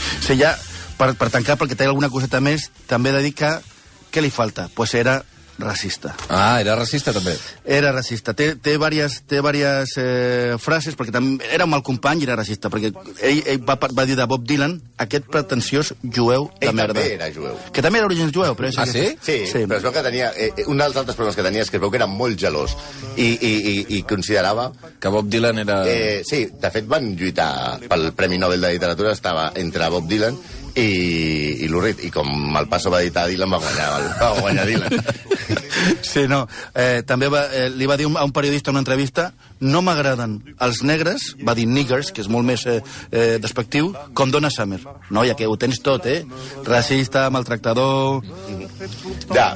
O 0.08 0.22
sigui, 0.28 0.42
ja, 0.42 0.54
per, 0.98 1.14
per 1.16 1.30
tancar, 1.34 1.58
perquè 1.62 1.78
té 1.78 1.86
alguna 1.88 2.10
coseta 2.14 2.42
més, 2.42 2.70
també 2.90 3.10
he 3.14 3.18
de 3.20 3.26
dir 3.30 3.34
que 3.38 3.56
què 4.12 4.22
li 4.24 4.30
falta? 4.34 4.70
Pues 4.74 4.94
era 4.96 5.20
racista. 5.60 6.12
Ah, 6.30 6.60
era 6.62 6.76
racista, 6.78 7.10
també. 7.12 7.32
Era 7.66 7.90
racista. 7.92 8.36
Té, 8.38 8.52
té 8.62 8.76
diverses, 8.76 9.24
té 9.26 9.40
diverses 9.40 9.96
eh, 9.98 10.54
frases, 10.62 10.94
perquè 10.96 11.10
també 11.16 11.48
era 11.50 11.66
un 11.66 11.72
mal 11.72 11.82
company 11.82 12.22
i 12.22 12.28
era 12.28 12.36
racista, 12.38 12.70
perquè 12.70 12.92
ell, 13.26 13.40
ell 13.42 13.64
va, 13.66 13.74
va 13.98 14.06
dir 14.06 14.14
de 14.20 14.28
Bob 14.30 14.46
Dylan 14.46 14.76
aquest 15.02 15.26
pretensiós 15.34 15.96
jueu 16.04 16.46
de 16.62 16.70
Ell 16.70 16.76
merda. 16.78 16.94
també 16.94 17.16
era 17.16 17.32
jueu. 17.34 17.58
Que 17.74 17.82
també 17.82 17.98
era 17.98 18.06
origen 18.06 18.30
jueu, 18.32 18.54
però... 18.54 18.70
és 18.70 18.78
Ah, 18.78 18.86
que- 18.86 18.92
sí? 18.94 19.18
Sí, 19.20 19.38
sí, 19.50 19.64
però 19.66 19.80
es 19.82 19.88
veu 19.88 19.96
que 19.98 20.04
tenia... 20.06 20.30
Eh, 20.38 20.52
eh, 20.62 20.68
un 20.70 20.78
dels 20.78 20.94
altres 20.96 21.18
problemes 21.18 21.36
que 21.42 21.48
tenia 21.50 21.66
és 21.66 21.74
que 21.74 21.82
es 21.82 21.82
veu 21.82 21.90
que 21.90 21.98
era 22.04 22.08
molt 22.12 22.38
gelós 22.38 22.78
i, 23.16 23.26
i, 23.26 23.52
i, 23.58 23.76
i 23.98 24.04
considerava... 24.06 24.70
Que 25.02 25.10
Bob 25.10 25.26
Dylan 25.26 25.64
era... 25.66 25.80
Eh, 25.90 26.22
sí, 26.26 26.44
de 26.54 26.70
fet 26.78 26.86
van 26.86 27.16
lluitar 27.18 27.80
pel 27.90 28.12
Premi 28.14 28.38
Nobel 28.38 28.62
de 28.62 28.76
Literatura, 28.78 29.18
estava 29.18 29.50
entre 29.58 29.90
Bob 29.90 30.06
Dylan 30.06 30.38
i, 30.78 31.66
i 31.66 31.70
l'Urrit, 31.72 32.04
i 32.06 32.12
com 32.14 32.30
el 32.58 32.70
Passo 32.70 32.92
va 32.94 33.02
editar 33.02 33.28
Dylan, 33.30 33.52
va 33.52 33.62
guanyar, 33.64 33.90
va 34.22 34.32
guanyar 34.40 34.68
Dylan. 34.70 34.98
Sí, 36.02 36.26
no. 36.30 36.42
Eh, 36.74 37.04
també 37.08 37.30
va, 37.32 37.46
eh, 37.54 37.68
li 37.70 37.88
va 37.90 37.98
dir 38.00 38.08
a 38.10 38.24
un 38.26 38.34
periodista 38.36 38.72
en 38.72 38.78
una 38.78 38.82
entrevista 38.82 39.32
no 39.60 39.82
m'agraden 39.82 40.38
els 40.64 40.82
negres, 40.86 41.32
va 41.48 41.56
dir 41.58 41.68
niggers, 41.70 42.12
que 42.14 42.22
és 42.24 42.30
molt 42.32 42.46
més 42.48 42.66
eh, 42.70 42.80
eh, 43.12 43.38
despectiu, 43.42 43.92
com 44.18 44.32
Donna 44.32 44.52
Summer. 44.54 44.80
No, 45.10 45.24
ja 45.26 45.36
que 45.38 45.48
ho 45.48 45.58
tens 45.60 45.82
tot, 45.84 46.06
eh? 46.06 46.24
Racista, 46.68 47.28
maltractador... 47.34 48.24
Ja, 49.34 49.48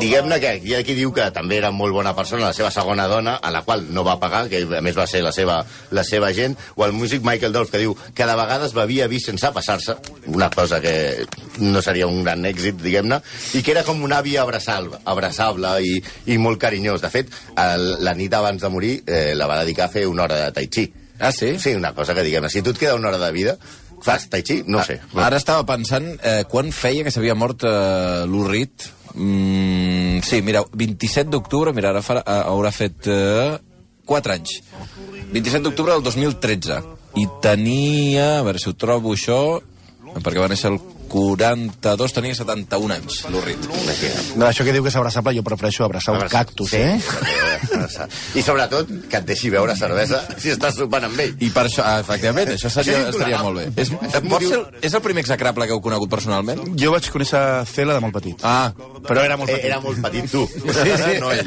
diguem-ne 0.00 0.38
que 0.42 0.54
hi 0.62 0.76
ha 0.76 0.82
qui 0.86 0.96
diu 0.96 1.12
que 1.14 1.26
també 1.34 1.58
era 1.58 1.72
molt 1.74 1.94
bona 1.96 2.14
persona, 2.16 2.48
la 2.48 2.56
seva 2.56 2.70
segona 2.74 3.08
dona, 3.10 3.36
a 3.42 3.50
la 3.52 3.64
qual 3.66 3.84
no 3.94 4.04
va 4.06 4.18
pagar, 4.22 4.46
que 4.52 4.62
a 4.64 4.82
més 4.84 4.96
va 4.96 5.06
ser 5.10 5.22
la 5.24 5.32
seva, 5.34 5.60
la 5.94 6.04
seva 6.06 6.30
gent, 6.36 6.56
o 6.76 6.86
el 6.86 6.94
músic 6.96 7.24
Michael 7.26 7.52
Dolph, 7.54 7.72
que 7.72 7.82
diu 7.82 7.96
que 8.14 8.28
de 8.28 8.38
vegades 8.38 8.74
bevia 8.76 9.08
vi 9.10 9.20
sense 9.22 9.50
passar-se, 9.54 9.96
una 10.30 10.50
cosa 10.50 10.80
que 10.80 11.26
no 11.60 11.82
seria 11.82 12.06
un 12.06 12.22
gran 12.24 12.44
èxit, 12.48 12.78
diguem-ne, 12.82 13.20
i 13.58 13.62
que 13.64 13.74
era 13.74 13.84
com 13.86 14.02
un 14.04 14.14
avi 14.14 14.36
abraçable, 14.40 15.00
abraçable 15.04 15.74
i, 15.84 15.98
i 16.30 16.38
molt 16.38 16.60
carinyós. 16.62 17.02
De 17.04 17.10
fet, 17.12 17.32
el, 17.60 17.86
la 18.04 18.14
nit 18.16 18.34
abans 18.34 18.62
de 18.62 18.70
morir 18.72 18.94
eh, 19.06 19.23
la 19.32 19.48
va 19.48 19.62
dedicar 19.62 19.88
a 19.88 19.92
fer 19.92 20.04
una 20.10 20.26
hora 20.26 20.42
de 20.42 20.52
tai 20.52 20.68
chi. 20.68 20.84
Ah, 21.18 21.32
sí? 21.32 21.54
Sí, 21.62 21.74
una 21.78 21.94
cosa 21.94 22.14
que 22.14 22.24
diguem-ne, 22.26 22.50
si 22.50 22.62
tu 22.62 22.74
et 22.74 22.78
queda 22.78 22.96
una 22.98 23.08
hora 23.08 23.20
de 23.22 23.32
vida, 23.32 23.56
fas 24.04 24.28
tai 24.30 24.42
chi? 24.44 24.62
No 24.66 24.82
sé. 24.84 24.98
Ara 25.16 25.38
estava 25.40 25.64
pensant 25.68 26.10
eh, 26.20 26.42
quan 26.50 26.72
feia 26.74 27.04
que 27.06 27.12
s'havia 27.14 27.36
mort 27.38 27.64
eh, 27.64 28.24
l'Urrit. 28.28 28.88
Mm, 29.14 30.20
sí, 30.26 30.42
mira, 30.42 30.64
27 30.74 31.30
d'octubre, 31.32 31.72
mira, 31.72 31.94
ara 31.94 32.02
farà, 32.04 32.24
eh, 32.26 32.40
haurà 32.50 32.74
fet 32.74 33.08
eh, 33.08 33.54
4 34.04 34.36
anys. 34.36 34.58
27 35.32 35.62
d'octubre 35.64 35.94
del 35.94 36.04
2013. 36.04 36.82
I 37.22 37.28
tenia, 37.40 38.40
a 38.40 38.42
veure 38.42 38.58
si 38.58 38.68
ho 38.68 38.74
trobo 38.74 39.14
això, 39.14 39.60
perquè 40.18 40.42
va 40.42 40.50
néixer 40.50 40.72
el 40.74 40.80
42, 41.14 42.10
tenia 42.12 42.34
71 42.34 42.90
anys, 42.96 43.20
l'Urrit. 43.30 43.68
No, 44.34 44.48
això 44.48 44.64
que 44.66 44.72
diu 44.74 44.82
que 44.82 44.90
és 44.90 44.96
abraçable, 44.98 45.30
jo 45.36 45.44
prefereixo 45.46 45.84
abraçar 45.86 46.16
un 46.16 46.24
cactus, 46.32 46.72
eh? 46.74 46.96
Abraçar. 47.68 48.08
I 48.34 48.42
sobretot 48.42 48.90
que 49.10 49.20
et 49.20 49.28
deixi 49.28 49.52
beure 49.54 49.76
cervesa 49.78 50.24
si 50.42 50.50
estàs 50.50 50.74
sopant 50.80 51.06
amb 51.06 51.20
ell. 51.22 51.36
I 51.38 51.52
per 51.54 51.68
això, 51.68 51.84
ah, 51.86 52.00
efectivament, 52.02 52.50
això 52.56 52.70
seria, 52.72 53.04
estaria 53.12 53.38
molt 53.46 53.60
bé. 53.60 53.66
És, 53.84 53.92
és 54.10 54.26
pot 54.26 54.42
ser, 54.42 54.58
és 54.90 54.96
el 54.98 55.04
primer 55.06 55.22
execrable 55.22 55.68
que 55.70 55.76
heu 55.76 55.82
conegut 55.84 56.10
personalment? 56.10 56.64
Jo 56.80 56.90
vaig 56.96 57.06
conèixer 57.14 57.44
Cela 57.70 57.94
de 57.94 58.02
molt 58.02 58.14
petit. 58.18 58.42
Ah, 58.42 58.72
Però 59.04 59.22
era 59.22 59.36
molt 59.38 59.50
Eh, 59.50 59.54
petit. 59.58 59.66
era 59.70 59.78
molt 59.84 60.00
petit, 60.02 60.30
tu. 60.32 60.42
Sí, 60.48 60.98
sí. 60.98 61.14
No 61.22 61.30
ell. 61.30 61.46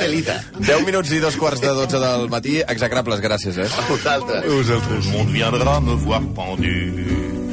Felita. 0.00 0.40
10 0.58 0.84
minuts 0.88 1.12
i 1.14 1.20
dos 1.22 1.36
quarts 1.38 1.60
de 1.62 1.70
12 1.76 2.00
del 2.02 2.26
matí, 2.32 2.58
execrables, 2.66 3.20
gràcies, 3.22 3.58
eh? 3.62 3.68
Vosaltres. 3.88 4.42
Tout 4.42 4.90
le 4.90 5.12
monde 5.12 5.32
viendra 5.32 5.78
me 5.80 5.94
voir 6.02 6.20
pendu, 6.34 6.72